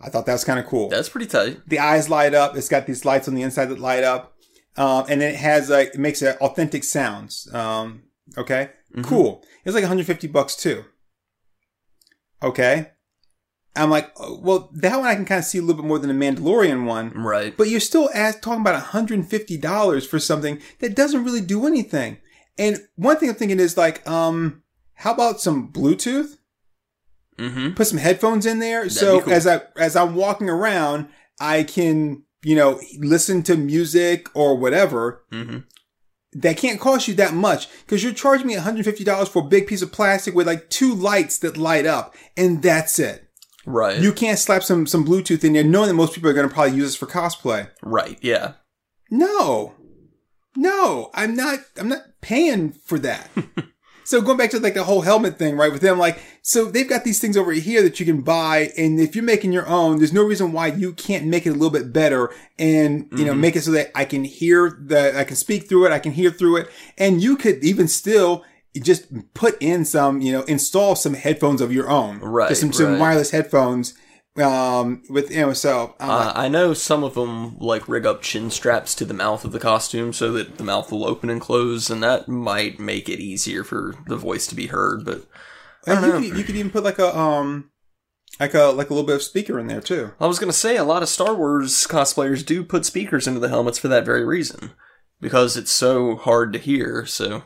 [0.00, 0.88] I thought that was kind of cool.
[0.88, 1.60] That's pretty tight.
[1.68, 2.56] the eyes light up.
[2.56, 4.34] It's got these lights on the inside that light up,
[4.76, 7.48] um, and then it has like it makes it authentic sounds.
[7.54, 8.02] Um,
[8.36, 9.04] okay, Mhm.
[9.04, 9.44] cool.
[9.64, 10.84] It's like 150 bucks too.
[12.42, 12.90] Okay,
[13.76, 15.98] I'm like, oh, well, that one I can kind of see a little bit more
[16.00, 17.56] than the Mandalorian one, Right.
[17.56, 22.18] but you're still as talking about 150 dollars for something that doesn't really do anything.
[22.58, 24.62] And one thing I'm thinking is like, um,
[24.94, 26.36] how about some Bluetooth?
[27.38, 29.32] Hmm put some headphones in there That'd so cool.
[29.32, 31.08] as i as i'm walking around
[31.40, 35.58] i can you know listen to music or whatever hmm
[36.34, 39.82] that can't cost you that much because you're charging me $150 for a big piece
[39.82, 43.28] of plastic with like two lights that light up and that's it
[43.66, 44.00] Right.
[44.00, 46.52] you can't slap some some bluetooth in there knowing that most people are going to
[46.54, 48.18] probably use this for cosplay right.
[48.22, 48.54] Yeah.
[49.10, 49.74] no
[50.56, 53.30] no i'm not i'm not paying for that
[54.12, 56.88] so going back to like the whole helmet thing right with them like so they've
[56.88, 59.96] got these things over here that you can buy and if you're making your own
[59.98, 63.32] there's no reason why you can't make it a little bit better and you know
[63.32, 63.38] Mhm.
[63.40, 66.12] make it so that i can hear the i can speak through it i can
[66.12, 68.44] hear through it and you could even still
[68.80, 72.72] just put in some you know install some headphones of your own Right, just some,
[72.72, 73.94] some wireless headphones
[74.38, 78.22] um with you know so like, Uh, I know some of them like rig up
[78.22, 81.40] chin straps to the mouth of the costume so that the mouth will open and
[81.40, 85.04] close, and that might make it easier for the voice to be heard.
[85.04, 85.26] But
[85.86, 86.20] I don't you know.
[86.30, 87.70] could, you could even put like a um
[88.40, 90.12] like a like a little bit of speaker in there too.
[90.18, 93.50] I was gonna say a lot of Star Wars cosplayers do put speakers into the
[93.50, 94.70] helmets for that very reason,
[95.20, 97.04] because it's so hard to hear.
[97.04, 97.42] So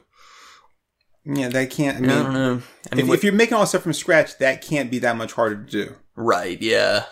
[1.24, 1.96] Yeah, that can't.
[1.96, 2.62] I I, mean, don't know.
[2.92, 5.16] I mean, if, what- if you're making all stuff from scratch, that can't be that
[5.16, 5.94] much harder to do.
[6.16, 6.60] Right?
[6.60, 7.04] Yeah.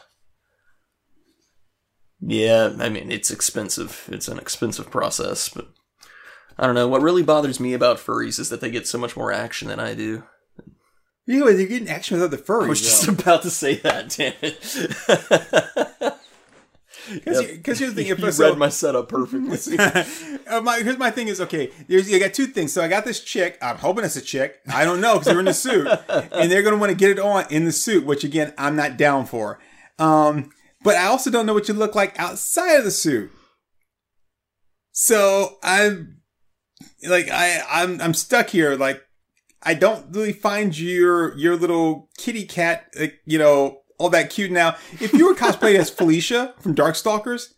[2.20, 4.08] Yeah, I mean it's expensive.
[4.10, 5.68] It's an expensive process, but
[6.58, 6.88] I don't know.
[6.88, 9.78] What really bothers me about furries is that they get so much more action than
[9.78, 10.24] I do.
[11.26, 12.64] Know, you're getting action without the furries.
[12.64, 13.12] I was just though.
[13.22, 14.10] about to say that.
[14.10, 16.14] Damn it!
[17.12, 18.06] Because here's the thing.
[18.06, 19.78] If you so- read my setup perfectly.
[20.46, 21.70] Uh, my, here's my thing is okay.
[21.88, 22.70] There's you got two things.
[22.70, 23.56] So I got this chick.
[23.62, 24.60] I'm hoping it's a chick.
[24.68, 27.18] I don't know because they're in the suit, and they're gonna want to get it
[27.18, 29.58] on in the suit, which again I'm not down for.
[29.98, 30.50] Um,
[30.82, 33.30] but I also don't know what you look like outside of the suit.
[34.92, 36.20] So I'm
[37.08, 38.76] like I I'm I'm stuck here.
[38.76, 39.02] Like
[39.62, 44.50] I don't really find your your little kitty cat, like, you know, all that cute.
[44.50, 47.54] Now, if you were cosplayed as Felicia from Darkstalkers,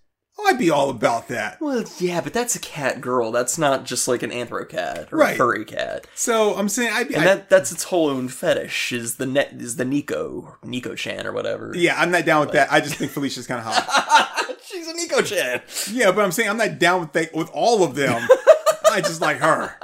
[0.47, 1.59] I'd be all about that.
[1.63, 3.33] well, yeah, but that's a cat girl.
[3.33, 5.33] That's not just like an anthro cat or Right.
[5.35, 6.07] a furry cat.
[6.15, 7.15] So I'm saying I'd be.
[7.15, 8.93] And that that's its whole own fetish.
[8.93, 11.73] Is the net is the Nico Nico Chan or whatever.
[11.75, 12.71] yeah, I'm not down with that.
[12.71, 14.57] I just think Felicia's kind of hot.
[14.67, 15.63] She's a Nico Chan.
[15.91, 18.29] Yeah, but I'm saying I'm not down with they, with all of them.
[18.93, 19.75] I just like her.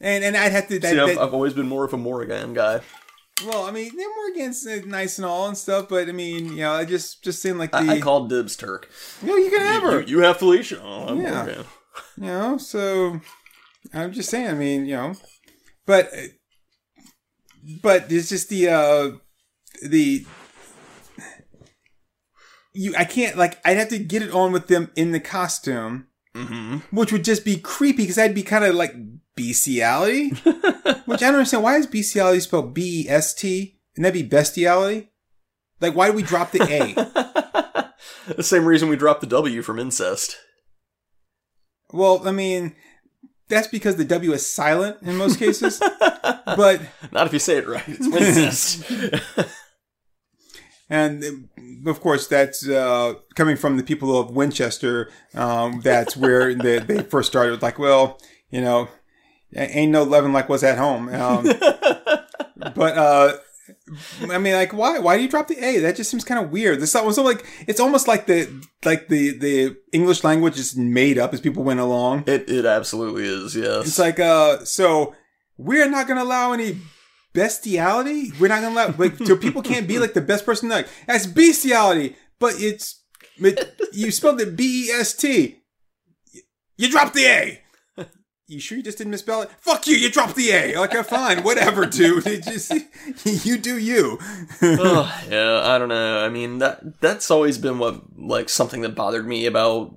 [0.00, 0.78] And and I'd have to.
[0.80, 2.80] That, See, I've, that- I've always been more of a Morrigan guy.
[3.46, 6.56] Well, I mean, they're Morrigan's uh, nice and all and stuff, but I mean, you
[6.62, 7.78] know, I just just seem like the.
[7.78, 8.88] I, I called dibs Turk.
[9.22, 10.00] you, know, you can have her.
[10.02, 10.80] You, you have Felicia.
[10.82, 11.30] Oh, I'm Yeah.
[11.42, 11.64] Morrigan.
[12.16, 13.20] You know, so
[13.94, 14.48] I'm just saying.
[14.48, 15.14] I mean, you know,
[15.86, 16.10] but
[17.82, 19.10] but it's just the uh
[19.88, 20.26] the
[22.72, 22.94] you.
[22.96, 23.58] I can't like.
[23.64, 26.76] I'd have to get it on with them in the costume, Mm-hmm.
[26.96, 28.94] which would just be creepy because I'd be kind of like
[29.40, 30.28] bestiality,
[31.06, 31.62] which I don't understand.
[31.62, 33.78] Why is bestiality spelled B E S T?
[33.96, 35.10] And that'd be bestiality.
[35.80, 38.34] Like, why do we drop the A?
[38.34, 40.36] the same reason we dropped the W from incest.
[41.92, 42.74] well, I mean,
[43.48, 45.78] that's because the W is silent in most cases.
[46.44, 46.80] but
[47.12, 47.82] Not if you say it right.
[47.88, 49.48] It's incest.
[50.90, 51.48] And
[51.86, 55.08] of course, that's uh, coming from the people of Winchester.
[55.34, 57.62] Um, that's where they, they first started.
[57.62, 58.20] Like, well,
[58.50, 58.88] you know,
[59.54, 61.08] ain't no loving like what's at home.
[61.08, 61.44] Um,
[62.74, 63.32] but uh,
[64.28, 64.98] I mean, like, why?
[64.98, 65.80] Why do you drop the A?
[65.80, 66.80] That just seems kind of weird.
[66.80, 68.48] This was almost like it's almost like the
[68.84, 72.24] like the the English language is made up as people went along.
[72.26, 73.56] it it absolutely is.
[73.56, 73.86] Yes.
[73.86, 75.14] It's like, uh, so
[75.56, 76.78] we're not going to allow any
[77.32, 78.32] bestiality.
[78.38, 80.68] We're not going to allow, like, so people can't be like the best person.
[80.68, 83.02] Like, that's bestiality, but it's,
[83.38, 85.58] it, you spelled it B E S T.
[86.76, 87.62] You dropped the A.
[88.50, 89.50] you sure you just didn't misspell it?
[89.60, 90.76] Fuck you, you dropped the A.
[90.78, 92.26] Like, uh, fine, whatever, dude.
[92.30, 92.72] It just,
[93.46, 94.18] you do you.
[94.62, 96.24] oh, yeah, I don't know.
[96.24, 99.94] I mean, that that's always been what like something that bothered me about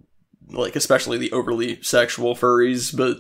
[0.50, 3.18] like especially the overly sexual furries, but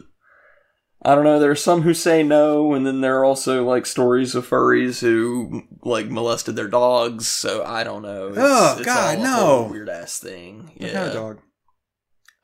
[1.06, 3.86] I don't know, there are some who say no, and then there are also like
[3.86, 8.28] stories of furries who like molested their dogs, so I don't know.
[8.28, 9.68] It's, Oh, it's God, no.
[9.72, 10.72] weird ass thing.
[10.78, 10.94] What Yeah.
[10.94, 11.40] kind of dog?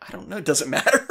[0.01, 1.07] I don't know, it doesn't matter.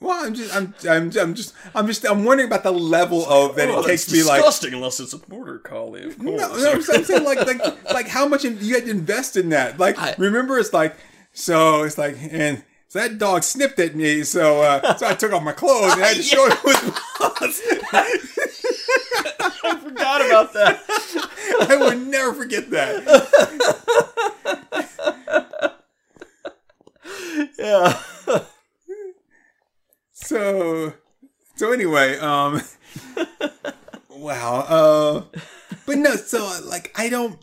[0.00, 3.56] Well, I'm just, I'm, I'm, I'm just, I'm just, I'm wondering about the level of
[3.56, 4.38] that Oh, it takes that's to be like.
[4.40, 6.40] disgusting unless it's a border collie, of course.
[6.40, 9.48] No, no, I'm saying like, like, like how much in- you had to invest in
[9.50, 9.78] that.
[9.78, 10.96] Like, I- remember, it's like,
[11.32, 15.32] so it's like, and so that dog snipped at me, so uh, so I took
[15.32, 16.76] off my clothes and I had to show it with
[17.18, 17.60] paws.
[19.64, 20.80] I forgot about that.
[21.70, 23.02] I will never forget that.
[27.58, 28.00] yeah.
[30.26, 30.92] So,
[31.54, 32.60] so anyway, um,
[34.10, 35.24] wow, uh,
[35.86, 37.38] but no, so like I don't.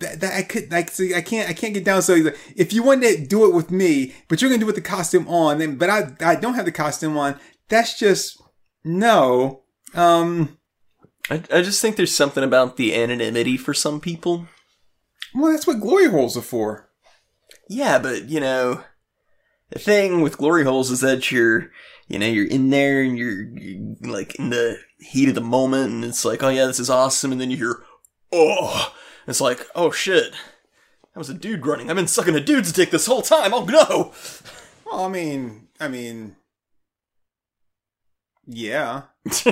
[0.00, 2.72] That, that I could like see I can't I can't get down so like, if
[2.72, 5.28] you want to do it with me but you're gonna do it with the costume
[5.28, 7.38] on then but I I don't have the costume on
[7.68, 8.42] that's just
[8.82, 9.62] no
[9.94, 10.58] um
[11.30, 14.48] I, I just think there's something about the anonymity for some people.
[15.36, 16.90] well that's what glory holes are for
[17.68, 18.82] Yeah, but you know,
[19.70, 21.70] the thing with glory holes is that you're,
[22.12, 25.92] you know, you're in there and you're, you're like in the heat of the moment,
[25.92, 27.82] and it's like, oh yeah, this is awesome, and then you hear,
[28.30, 28.94] oh,
[29.26, 30.32] it's like, oh shit,
[31.14, 31.88] that was a dude running.
[31.88, 33.54] I've been sucking a dude's dick this whole time.
[33.54, 34.12] Oh no.
[34.86, 36.36] well I mean I mean
[38.46, 39.02] yeah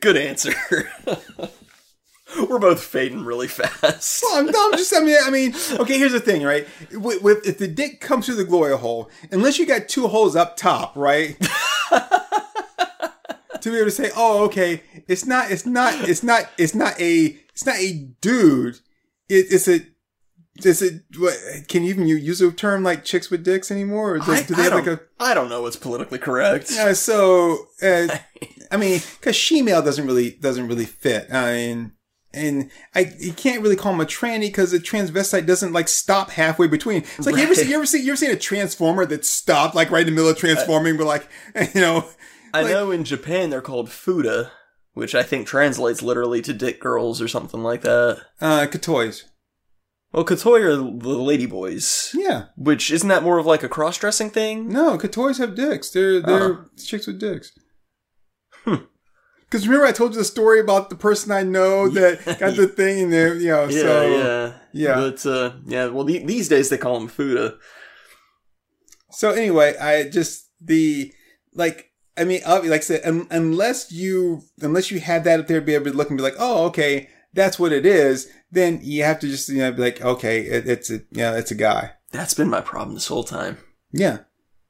[0.00, 0.52] Good answer.
[2.48, 4.22] We're both fading really fast.
[4.22, 6.66] Well, I'm, no, I'm just, I mean, I mean, okay, here's the thing, right?
[6.92, 10.36] With, with, if the dick comes through the glory hole, unless you got two holes
[10.36, 11.36] up top, right?
[13.60, 16.98] to be able to say, oh, okay, it's not, it's not, it's not, it's not
[17.00, 18.76] a, it's not a dude.
[19.28, 19.80] It, it's a,
[20.56, 21.36] it's a, what,
[21.68, 24.14] can you even use a term like chicks with dicks anymore?
[24.14, 26.18] Or do, I, do they I have like don't, a, I don't know what's politically
[26.18, 26.70] correct.
[26.70, 28.08] Yeah, so, uh,
[28.70, 31.32] I mean, because she-male doesn't really doesn't really fit.
[31.32, 31.92] I mean,
[32.32, 36.30] and I you can't really call him a tranny because a transvestite doesn't like stop
[36.30, 36.98] halfway between.
[37.18, 39.74] It's like you ever see you ever see you ever seen a transformer that stopped
[39.74, 41.28] like right in the middle of uh, transforming, but like
[41.74, 42.06] you know,
[42.54, 44.50] I like- know in Japan they're called futa,
[44.94, 48.20] which I think translates literally to dick girls or something like that.
[48.40, 49.24] uh, katoys.
[50.12, 54.30] Well, katoi are the lady boys, Yeah, which isn't that more of like a cross-dressing
[54.30, 54.68] thing?
[54.68, 55.88] no, katoys have dicks.
[55.90, 56.64] They're they're Oh.
[56.84, 57.52] chicks with dicks.
[58.64, 58.74] Hmm.
[59.50, 62.68] Because remember, I told you the story about the person I know that got the
[62.76, 64.94] thing, and you know, Yeah, so yeah, yeah.
[64.94, 67.58] But uh, yeah, well, the- these days they call them futa.
[69.10, 71.12] So anyway, I just the
[71.54, 75.60] like I mean, like I said, un- unless you unless you have that up there,
[75.60, 78.28] be able to look and be like, oh, okay, that's what it is.
[78.52, 81.50] Then you have to just you know be like, okay, it, it's a yeah, it's
[81.50, 81.92] a guy.
[82.12, 83.58] That's been my problem this whole time.
[83.92, 84.18] Yeah,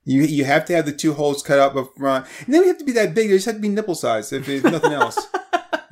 [0.05, 2.69] you you have to have the two holes cut up up front, and then we
[2.69, 3.29] have to be that big.
[3.29, 5.19] They just have to be nipple size if there's nothing else.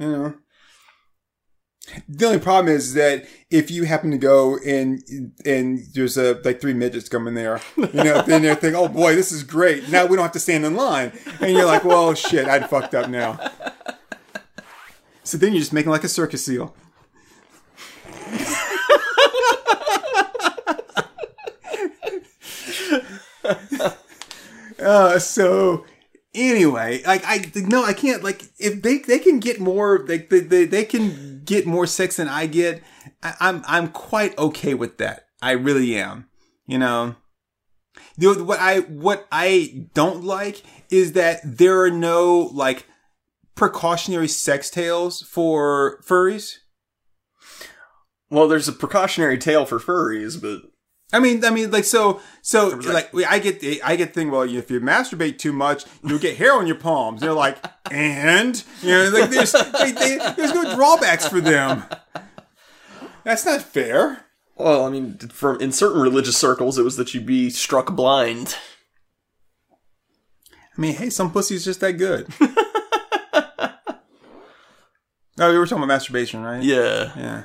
[0.00, 0.34] You know.
[2.08, 5.02] The only problem is that if you happen to go and
[5.44, 9.16] and there's a like three midgets coming there, you know, then they're thinking, "Oh boy,
[9.16, 12.14] this is great." Now we don't have to stand in line, and you're like, "Well,
[12.14, 13.40] shit, I'd fucked up now."
[15.24, 16.76] So then you're just making like a circus seal.
[24.88, 25.84] Uh, so
[26.34, 30.40] anyway, like I no, I can't like if they they can get more like they
[30.40, 32.82] they, they can get more sex than I get.
[33.22, 35.26] I, I'm I'm quite okay with that.
[35.42, 36.26] I really am.
[36.66, 37.16] You know.
[38.16, 42.86] The, what I what I don't like is that there are no like
[43.54, 46.60] precautionary sex tales for furries.
[48.30, 50.70] Well, there's a precautionary tale for furries, but
[51.12, 54.30] I mean, I mean, like so, so was like I get, the I get thing.
[54.30, 57.22] Well, if you masturbate too much, you'll get hair on your palms.
[57.22, 61.84] They're like, and you know, like there's, they, they, there's no drawbacks for them.
[63.24, 64.26] That's not fair.
[64.56, 68.56] well, I mean, from in certain religious circles, it was that you'd be struck blind.
[70.76, 72.28] I mean, hey, some pussy's just that good.
[75.38, 76.62] oh, we were talking about masturbation, right?
[76.62, 77.12] Yeah.
[77.16, 77.44] Yeah.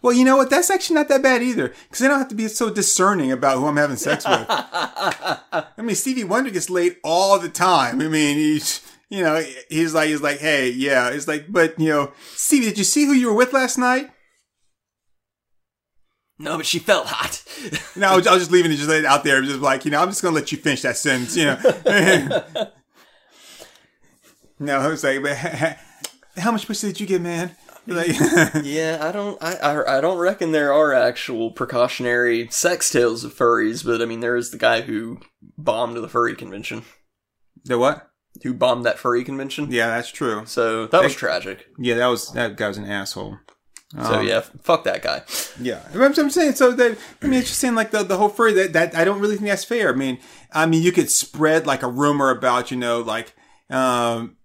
[0.00, 0.48] Well, you know what?
[0.50, 3.58] That's actually not that bad either, because I don't have to be so discerning about
[3.58, 4.46] who I'm having sex with.
[4.48, 8.00] I mean, Stevie Wonder gets laid all the time.
[8.00, 11.88] I mean, he's, you know, he's like, he's like, hey, yeah, it's like, but you
[11.88, 14.10] know, Stevie, did you see who you were with last night?
[16.38, 17.42] No, but she felt hot.
[17.96, 19.90] No, I was, I was just leaving it just laid out there, just like you
[19.90, 21.58] know, I'm just gonna let you finish that sentence, you know.
[24.60, 25.36] no, I was like, but
[26.40, 27.56] how much pussy did you get, man?
[27.88, 28.08] Like,
[28.64, 33.34] yeah, I don't, I, I, I don't reckon there are actual precautionary sex tales of
[33.34, 35.20] furries, but I mean, there is the guy who
[35.56, 36.84] bombed the furry convention,
[37.64, 38.08] the what?
[38.42, 39.68] who bombed that furry convention.
[39.70, 40.44] Yeah, that's true.
[40.46, 41.66] So that was tragic.
[41.78, 43.38] Yeah, that was that guy was an asshole.
[43.94, 45.22] So Um, yeah, fuck that guy.
[45.58, 48.28] Yeah, I'm, I'm saying so that I mean it's just saying like the the whole
[48.28, 49.92] furry that that I don't really think that's fair.
[49.92, 50.18] I mean,
[50.52, 53.34] I mean you could spread like a rumor about you know like
[53.70, 54.36] um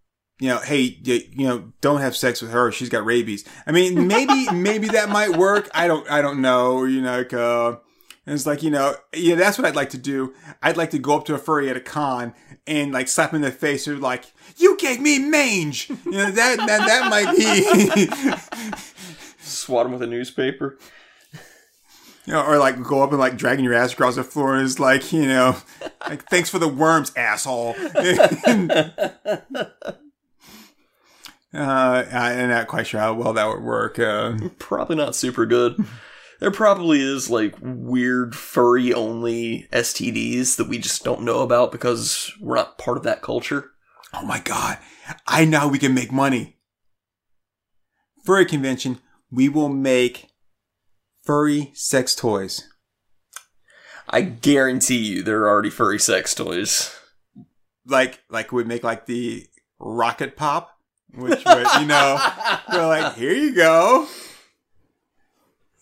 [0.44, 3.46] you know hey you, you know don't have sex with her she's got rabies.
[3.66, 5.70] I mean maybe maybe that might work.
[5.74, 6.84] I don't I don't know.
[6.84, 7.78] You know like uh.
[8.26, 10.34] And it's like, you know, yeah, that's what I'd like to do.
[10.62, 12.34] I'd like to go up to a furry at a con
[12.66, 15.90] and like slap him in the face or like, you gave me mange.
[15.90, 18.78] You know, that, that, that might be,
[19.40, 20.78] Swat him with a newspaper.
[22.26, 24.66] You know, or like go up and like dragging your ass across the floor and
[24.66, 25.58] it's like, you know,
[26.08, 27.76] like thanks for the worms, asshole.
[31.54, 34.00] uh, I'm not quite sure how well that would work.
[34.00, 35.76] Uh, Probably not super good.
[36.40, 42.34] There probably is like weird furry only STDs that we just don't know about because
[42.42, 43.72] we're not part of that culture.
[44.14, 44.78] oh my god,
[45.26, 46.58] I know we can make money.
[48.26, 49.00] Furry convention,
[49.32, 50.32] we will make
[51.24, 52.68] furry sex toys.
[54.10, 56.94] I guarantee you there are already furry sex toys.
[57.86, 59.48] Like, like we make like the
[59.80, 60.73] rocket pop,
[61.16, 62.18] which would, you know,
[62.72, 64.08] we're like, here you go.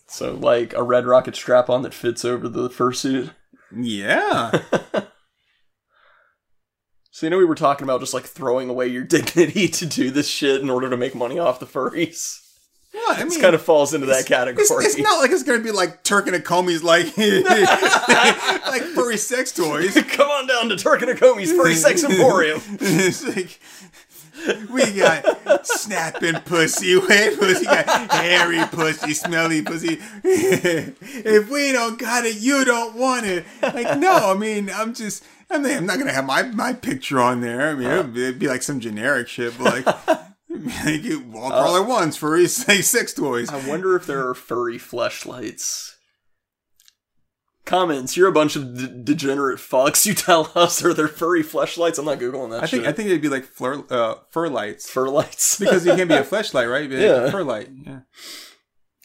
[0.06, 3.30] So like a red rocket strap on that fits over the fursuit.
[3.74, 4.60] Yeah.
[7.14, 10.10] So you know we were talking about just like throwing away your dignity to do
[10.10, 12.40] this shit in order to make money off the furries.
[12.90, 13.18] What?
[13.18, 14.62] I mean, kind of falls into that category.
[14.62, 17.16] It's, it's not like it's gonna be like Turk and Comey's like
[18.66, 19.94] like furry sex toys.
[20.08, 22.60] Come on down to Turk and Akomi's Furry Sex Emporium.
[22.80, 23.60] it's like
[24.70, 29.98] we got snapping pussy, wet pussy, got hairy pussy, smelly pussy.
[30.24, 33.44] if we don't got it, you don't want it.
[33.62, 35.24] Like no, I mean I'm just.
[35.50, 37.68] I mean, I'm not gonna have my, my picture on there.
[37.68, 38.00] I mean, uh.
[38.00, 39.86] it'd, it'd be like some generic shit, but like,
[40.48, 41.38] like uh.
[41.38, 43.50] all Crawler wants furry sex sex toys.
[43.50, 45.91] I wonder if there are furry fleshlights.
[47.64, 48.16] Comments.
[48.16, 50.04] You're a bunch of d- degenerate fucks.
[50.04, 51.98] You tell us are there furry fleshlights?
[51.98, 52.86] I'm not googling that I think shit.
[52.88, 55.58] I think it'd be like fleur, uh, fur lights fur lights.
[55.60, 56.90] because it can't be a fleshlight, right?
[56.90, 57.30] Like Yeah.
[57.30, 57.68] fur light.
[57.86, 58.00] Yeah.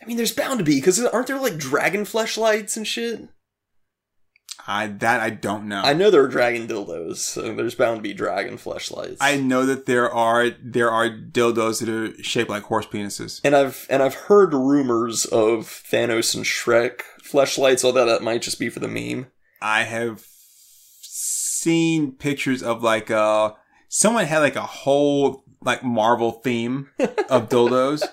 [0.01, 3.29] I mean, there's bound to be because aren't there like dragon fleshlights and shit?
[4.69, 5.81] I that I don't know.
[5.81, 9.17] I know there are dragon dildos, so there's bound to be dragon fleshlights.
[9.21, 13.39] I know that there are there are dildos that are shaped like horse penises.
[13.45, 18.59] and I've and I've heard rumors of Thanos and Shrek fleshlights, although that might just
[18.59, 19.27] be for the meme.
[19.61, 20.25] I have
[21.01, 23.53] seen pictures of like uh
[23.89, 28.03] someone had like a whole like Marvel theme of dildos.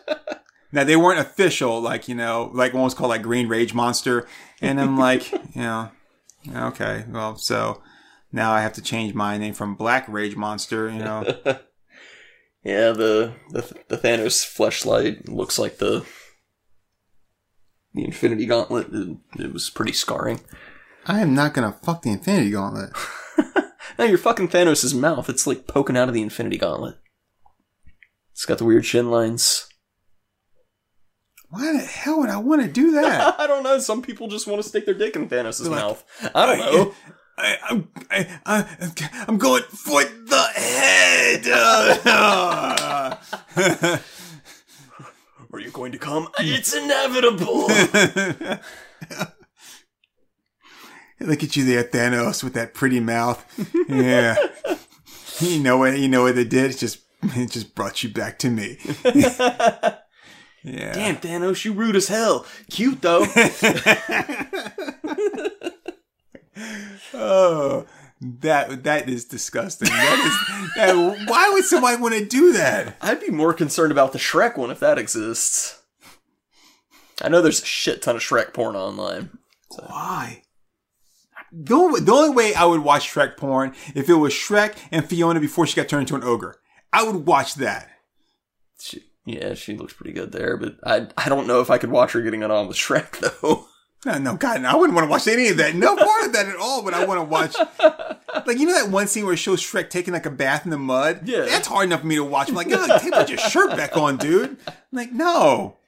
[0.72, 4.26] Now they weren't official, like you know, like one was called like Green Rage Monster,
[4.60, 5.90] and I'm like, you know,
[6.54, 7.82] okay, well, so
[8.32, 11.58] now I have to change my name from Black Rage Monster, you know.
[12.64, 16.06] Yeah, the the, the Thanos fleshlight looks like the
[17.94, 18.88] the Infinity Gauntlet.
[18.92, 20.40] It, it was pretty scarring.
[21.06, 22.90] I am not gonna fuck the Infinity Gauntlet.
[23.98, 25.28] Now you're fucking Thanos' mouth.
[25.28, 26.96] It's like poking out of the Infinity Gauntlet.
[28.32, 29.68] It's got the weird chin lines.
[31.48, 33.36] Why the hell would I want to do that?
[33.40, 33.78] I don't know.
[33.78, 36.04] Some people just want to stick their dick in Thanos' mouth.
[36.34, 36.94] I don't know.
[37.36, 41.44] I, I'm, I, I, I'm going for the head.
[45.54, 46.28] Are you going to come?
[46.40, 47.68] It's inevitable.
[51.20, 53.40] Look at you there, Thanos, with that pretty mouth.
[53.88, 54.34] Yeah.
[55.38, 55.96] you know what?
[55.96, 56.72] You know what they did?
[56.72, 58.78] It just, it just brought you back to me.
[59.04, 59.98] yeah.
[60.64, 62.44] Damn, Thanos, you rude as hell.
[62.68, 63.24] Cute though.
[67.14, 67.86] Oh,
[68.40, 69.88] that that is disgusting.
[69.88, 70.74] That is.
[70.76, 72.96] That, why would somebody want to do that?
[73.00, 75.82] I'd be more concerned about the Shrek one if that exists.
[77.22, 79.38] I know there's a shit ton of Shrek porn online.
[79.68, 80.42] Why?
[81.52, 85.04] The only, the only way I would watch Shrek porn if it was Shrek and
[85.08, 86.56] Fiona before she got turned into an ogre.
[86.92, 87.90] I would watch that.
[88.80, 91.90] She, yeah, she looks pretty good there, but I I don't know if I could
[91.90, 93.66] watch her getting it on with Shrek though.
[94.04, 95.74] No, no, God, no, I wouldn't want to watch any of that.
[95.74, 96.82] No part of that at all.
[96.82, 97.56] But I want to watch,
[98.46, 100.70] like you know that one scene where it shows Shrek taking like a bath in
[100.70, 101.26] the mud.
[101.26, 101.42] Yeah.
[101.42, 102.48] that's hard enough for me to watch.
[102.48, 104.56] I'm like, God, take put your shirt back on, dude.
[104.66, 105.78] I'm like, no.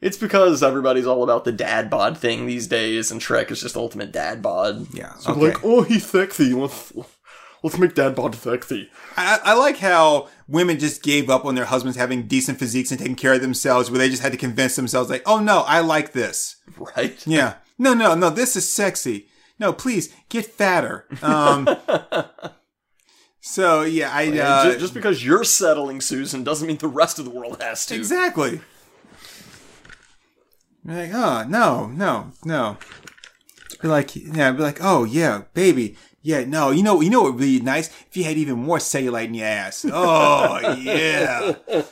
[0.00, 3.76] It's because everybody's all about the dad bod thing these days, and Shrek is just
[3.76, 4.86] ultimate dad bod.
[4.94, 5.14] Yeah.
[5.16, 5.40] So okay.
[5.40, 6.52] like, oh, he's sexy.
[6.52, 6.92] Let's
[7.62, 8.90] let's make dad bod sexy.
[9.16, 12.98] I, I like how women just gave up on their husbands having decent physiques and
[12.98, 15.80] taking care of themselves, where they just had to convince themselves, like, oh no, I
[15.80, 16.56] like this.
[16.78, 17.24] Right?
[17.26, 17.54] Yeah.
[17.78, 19.28] No, no, no, this is sexy.
[19.58, 21.06] No, please get fatter.
[21.22, 21.68] Um,
[23.40, 27.24] so yeah, I uh, ju- just because you're settling, Susan, doesn't mean the rest of
[27.24, 27.94] the world has to.
[27.94, 28.60] exactly.
[30.84, 32.76] You're like, oh no, no, no.
[33.82, 35.96] Be like, yeah, be like, oh yeah, baby,
[36.26, 38.78] yeah, no, you know, you know what would be nice if you had even more
[38.78, 39.86] cellulite in your ass.
[39.90, 41.54] Oh yeah.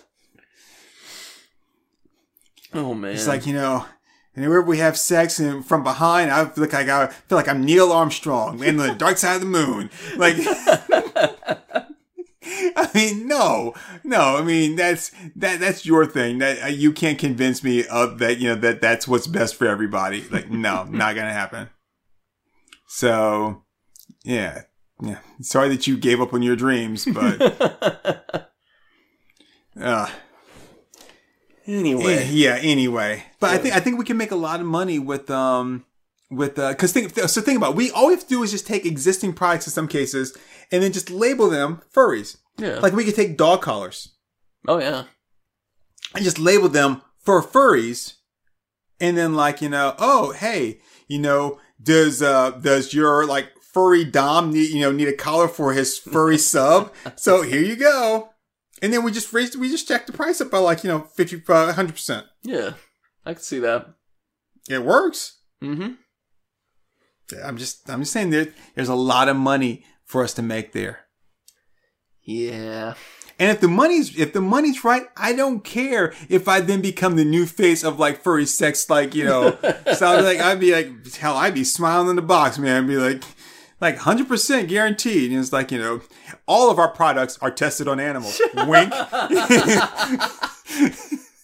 [2.76, 3.12] Oh man.
[3.12, 3.86] It's like you know,
[4.34, 7.46] and whenever we have sex and from behind, I feel like I got, feel like
[7.46, 9.90] I'm Neil Armstrong in the dark side of the moon.
[10.16, 10.34] Like,
[12.76, 14.36] I mean, no, no.
[14.36, 16.38] I mean, that's that that's your thing.
[16.38, 18.38] That uh, you can't convince me of that.
[18.38, 20.24] You know that that's what's best for everybody.
[20.28, 21.70] Like, no, not gonna happen.
[22.88, 23.63] So,
[24.24, 24.62] yeah,
[25.00, 25.18] yeah.
[25.40, 28.50] Sorry that you gave up on your dreams, but.
[29.80, 30.08] Uh,
[31.66, 32.28] anyway.
[32.30, 32.58] yeah.
[32.62, 35.84] Anyway, but I think I think we can make a lot of money with um
[36.30, 37.76] with uh because think so think about it.
[37.76, 40.36] we all we have to do is just take existing products in some cases
[40.70, 42.36] and then just label them furries.
[42.56, 42.78] Yeah.
[42.78, 44.14] Like we could take dog collars
[44.68, 45.04] oh yeah.
[46.14, 48.14] and just label them for furries,
[49.00, 54.04] and then like you know oh hey you know does uh does your like furry
[54.04, 56.94] dom need you know need a collar for his furry sub?
[57.16, 58.30] So here you go.
[58.82, 61.00] And then we just raised, we just checked the price up by like, you know,
[61.00, 62.24] 50, uh, 100%.
[62.42, 62.72] Yeah.
[63.24, 63.94] I can see that.
[64.68, 65.38] It works.
[65.62, 65.92] Mm-hmm.
[67.42, 70.72] I'm just I'm just saying there there's a lot of money for us to make
[70.72, 71.00] there.
[72.22, 72.94] Yeah.
[73.38, 77.16] And if the money's if the money's right, I don't care if I then become
[77.16, 79.58] the new face of like furry sex, like you know.
[79.94, 82.84] so I'd be like, I'd be like, hell, I'd be smiling in the box, man.
[82.84, 83.24] I'd be like,
[83.84, 85.30] like hundred percent guaranteed.
[85.30, 86.00] And it's like you know,
[86.46, 88.40] all of our products are tested on animals.
[88.54, 88.92] Wink.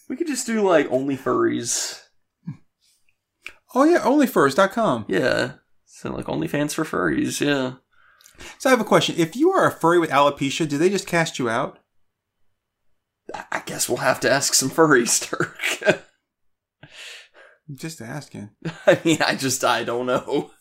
[0.09, 2.01] We could just do like only furries.
[3.73, 5.05] oh yeah, onlyfurs.com.
[5.07, 5.53] Yeah.
[5.85, 7.75] So like OnlyFans for furries, yeah.
[8.57, 11.07] So I have a question: If you are a furry with alopecia, do they just
[11.07, 11.79] cast you out?
[13.33, 16.03] I- I guess we'll have to ask some furries, Turk.
[17.73, 18.49] Just asking.
[18.85, 20.51] I mean, I just, I don't know.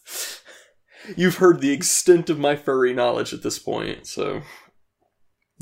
[1.16, 4.42] You've heard the extent of my furry knowledge at this point, so.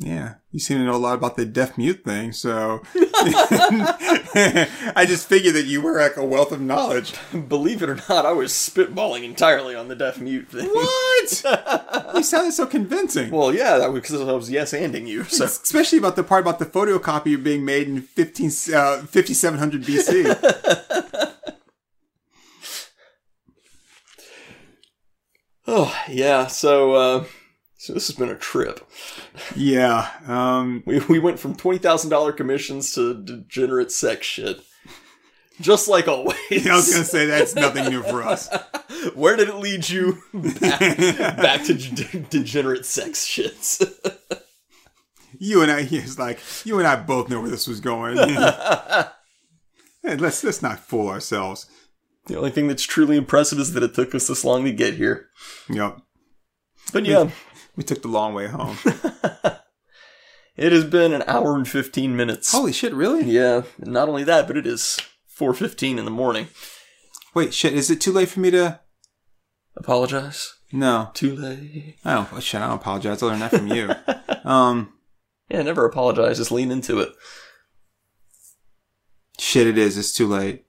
[0.00, 5.28] Yeah, you seem to know a lot about the deaf mute thing, so I just
[5.28, 7.14] figured that you were like a wealth of knowledge.
[7.48, 10.68] Believe it or not, I was spitballing entirely on the deaf mute thing.
[10.68, 12.12] What?
[12.14, 13.32] you sounded so convincing.
[13.32, 15.46] well, yeah, that was because I was yes anding you, so.
[15.46, 21.27] Especially about the part about the photocopy being made in 15, uh, 5700 BC.
[25.70, 27.24] Oh, yeah, so, uh,
[27.76, 28.80] so this has been a trip.
[29.54, 30.08] yeah.
[30.26, 34.60] Um, We, we went from $20,000 commissions to degenerate sex shit.
[35.60, 36.38] Just like always.
[36.66, 38.48] I was going to say that's nothing new for us.
[39.14, 40.22] Where did it lead you?
[40.32, 40.80] Back,
[41.36, 43.84] back to de- degenerate sex shits.
[45.38, 48.16] You and I, it's like, you and I both know where this was going.
[50.00, 51.66] Hey, let's, let's not fool ourselves.
[52.28, 54.94] The only thing that's truly impressive is that it took us this long to get
[54.94, 55.28] here.
[55.68, 56.00] Yep.
[56.92, 57.30] But yeah,
[57.78, 58.76] We took the long way home.
[60.56, 62.50] it has been an hour and 15 minutes.
[62.50, 63.22] Holy shit, really?
[63.22, 64.98] Yeah, and not only that, but it is
[65.38, 66.48] 4.15 in the morning.
[67.36, 68.80] Wait, shit, is it too late for me to.
[69.76, 70.56] Apologize.
[70.72, 71.10] No.
[71.14, 71.98] Too late.
[72.04, 73.22] I don't, oh, shit, I don't apologize.
[73.22, 73.94] I learned that from you.
[74.50, 74.92] um,
[75.48, 76.38] Yeah, never apologize.
[76.38, 77.10] Just lean into it.
[79.38, 79.96] shit, it is.
[79.96, 80.64] It's too late.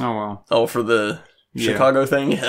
[0.00, 0.44] Oh, well.
[0.50, 1.20] Oh, for the
[1.54, 1.72] Yeah.
[1.72, 2.32] Chicago thing?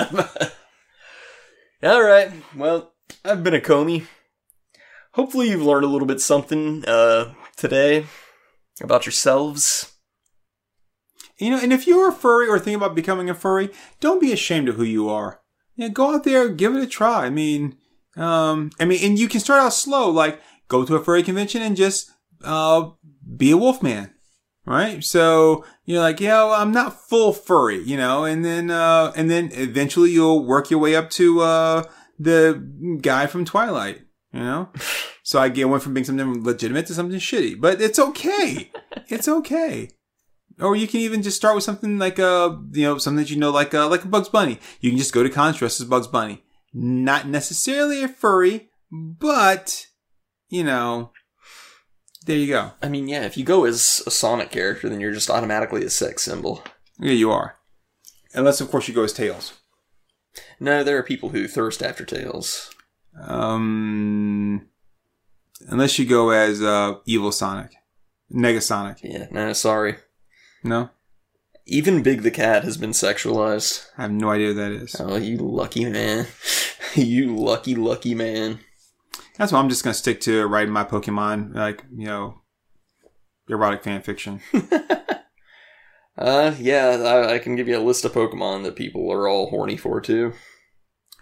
[1.82, 1.90] Yeah.
[1.94, 2.30] All right.
[2.54, 2.92] Well,
[3.24, 4.06] I've been a Comey.
[5.12, 8.04] Hopefully, you've learned a little bit something uh, today
[8.82, 9.90] about yourselves.
[11.38, 14.30] You know, and if you're a furry or thinking about becoming a furry, don't be
[14.30, 15.40] ashamed of who you are.
[15.74, 17.24] Yeah, go out there, give it a try.
[17.24, 17.78] I mean,
[18.14, 20.38] um, I mean, and you can start out slow, like
[20.68, 22.10] go to a furry convention and just,
[22.44, 22.90] uh,
[23.38, 24.12] be a wolf man.
[24.70, 25.02] Right?
[25.02, 29.28] So, you're like, yeah, well, I'm not full furry, you know, and then, uh, and
[29.28, 31.82] then eventually you'll work your way up to, uh,
[32.18, 34.02] the guy from Twilight,
[34.32, 34.68] you know?
[35.22, 38.72] So I get went from being something legitimate to something shitty, but it's okay.
[39.08, 39.90] it's okay.
[40.58, 43.36] Or you can even just start with something like uh you know something that you
[43.36, 44.58] know like uh like a Bugs Bunny.
[44.80, 46.42] You can just go to cons dressed as Bugs Bunny.
[46.74, 49.86] Not necessarily a furry, but
[50.48, 51.12] you know
[52.26, 52.72] there you go.
[52.82, 55.90] I mean, yeah, if you go as a Sonic character, then you're just automatically a
[55.90, 56.62] sex symbol.
[56.98, 57.56] Yeah, you are.
[58.34, 59.54] Unless, of course, you go as Tails.
[60.60, 62.70] No, there are people who thirst after Tails.
[63.18, 64.68] Um,
[65.68, 67.72] unless you go as uh, Evil Sonic,
[68.32, 68.98] Negasonic.
[69.02, 69.96] Yeah, no, sorry.
[70.62, 70.90] No,
[71.66, 73.86] Even Big the Cat has been sexualized.
[73.96, 74.96] I have no idea what that is.
[75.00, 76.26] Oh, you lucky man.
[76.94, 78.60] you lucky, lucky man.
[79.36, 82.42] That's why I'm just gonna stick to writing my Pokemon, like you know,
[83.48, 84.40] erotic fan fiction.
[86.20, 89.48] Uh, yeah, I, I can give you a list of Pokemon that people are all
[89.48, 90.34] horny for, too.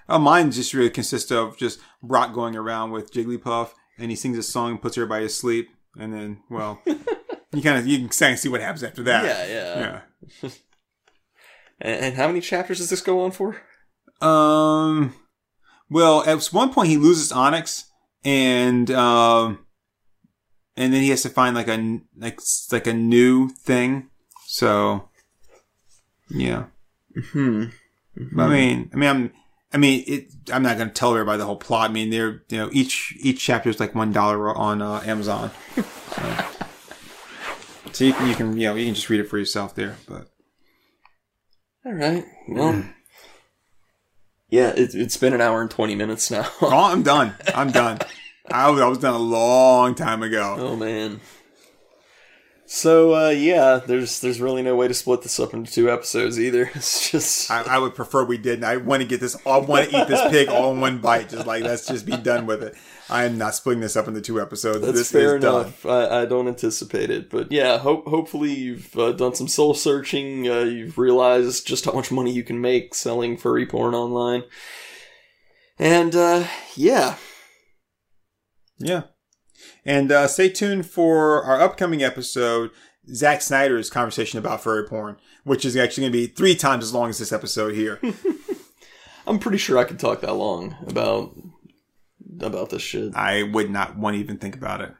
[0.09, 4.37] Oh, mine just really consists of just Brock going around with Jigglypuff, and he sings
[4.37, 8.09] a song, and puts everybody to sleep, and then, well, you kind of you can
[8.09, 9.25] kind of see what happens after that.
[9.25, 10.01] Yeah, yeah.
[10.43, 10.51] Yeah.
[11.81, 13.57] And, and how many chapters does this go on for?
[14.21, 15.15] Um.
[15.89, 17.85] Well, at one point he loses Onix,
[18.25, 19.67] and um,
[20.77, 22.41] and then he has to find like a like
[22.73, 24.11] like a new thing.
[24.47, 25.09] So,
[26.31, 26.67] yeah.
[27.33, 27.65] Hmm.
[28.39, 29.33] I mean, I mean, I'm.
[29.71, 31.91] I mean, it, I'm not going to tell everybody the whole plot.
[31.91, 35.51] I mean, they're, you know, each, each chapter is like one dollar on uh, Amazon.
[36.09, 36.45] So.
[37.93, 39.97] so you can, you can, you know, you can just read it for yourself there.
[40.09, 40.29] But
[41.85, 42.25] All right.
[42.49, 42.83] Well,
[44.51, 46.49] yeah, it, it's been an hour and 20 minutes now.
[46.63, 47.35] oh, I'm done.
[47.55, 47.99] I'm done.
[48.51, 50.57] I was, I was done a long time ago.
[50.59, 51.21] oh, man.
[52.71, 56.39] So, uh, yeah, there's there's really no way to split this up into two episodes
[56.39, 56.71] either.
[56.75, 57.51] It's just.
[57.51, 58.65] I, I would prefer we didn't.
[58.65, 59.37] I want to get this.
[59.47, 61.31] I want to eat this pig all in one bite.
[61.31, 62.75] Just like let's just be done with it.
[63.09, 64.83] I am not splitting this up into two episodes.
[64.83, 65.63] That's this fair is done.
[65.63, 65.87] enough.
[65.87, 70.47] I, I don't anticipate it, but yeah, hope hopefully you've uh, done some soul searching.
[70.47, 74.43] Uh, you've realized just how much money you can make selling furry porn online,
[75.79, 76.45] and uh,
[76.77, 77.17] yeah,
[78.79, 79.05] Yeah.
[79.89, 82.73] And uh, stay tuned for our upcoming episode,
[83.15, 86.93] Zack Snyder's conversation about furry porn, which is actually going to be three times as
[86.93, 87.99] long as this episode here.
[89.27, 91.35] I'm pretty sure I could talk that long about
[92.41, 93.17] about this shit.
[93.17, 94.95] I would not want to even think about it.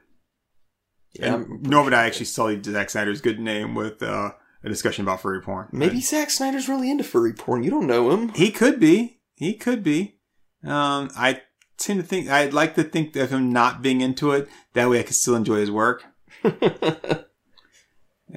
[1.13, 4.31] Yeah, and nor would I actually sully Zack Snyder's good name with uh,
[4.63, 5.67] a discussion about furry porn.
[5.71, 7.61] maybe Zack Snyder's really into furry porn.
[7.61, 8.29] You don't know him.
[8.29, 9.19] He could be.
[9.35, 10.17] He could be.
[10.63, 11.43] Um, I
[11.79, 14.47] tend to think I'd like to think of him not being into it.
[14.73, 16.03] That way, I could still enjoy his work.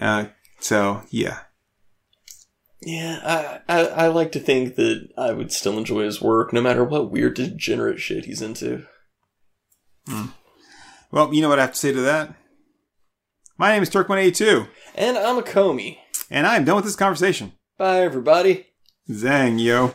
[0.01, 0.29] Uh,
[0.59, 1.41] so yeah,
[2.81, 6.63] Yeah, I, I I like to think that I would still enjoy his work, no
[6.63, 8.87] matter what weird degenerate shit he's into.
[11.11, 12.35] well, you know what I have to say to that.
[13.59, 15.99] My name is Turk182, And I'm a Comey.
[16.31, 17.53] and I am done with this conversation.
[17.77, 18.69] Bye, everybody.
[19.11, 19.95] Zang, yo.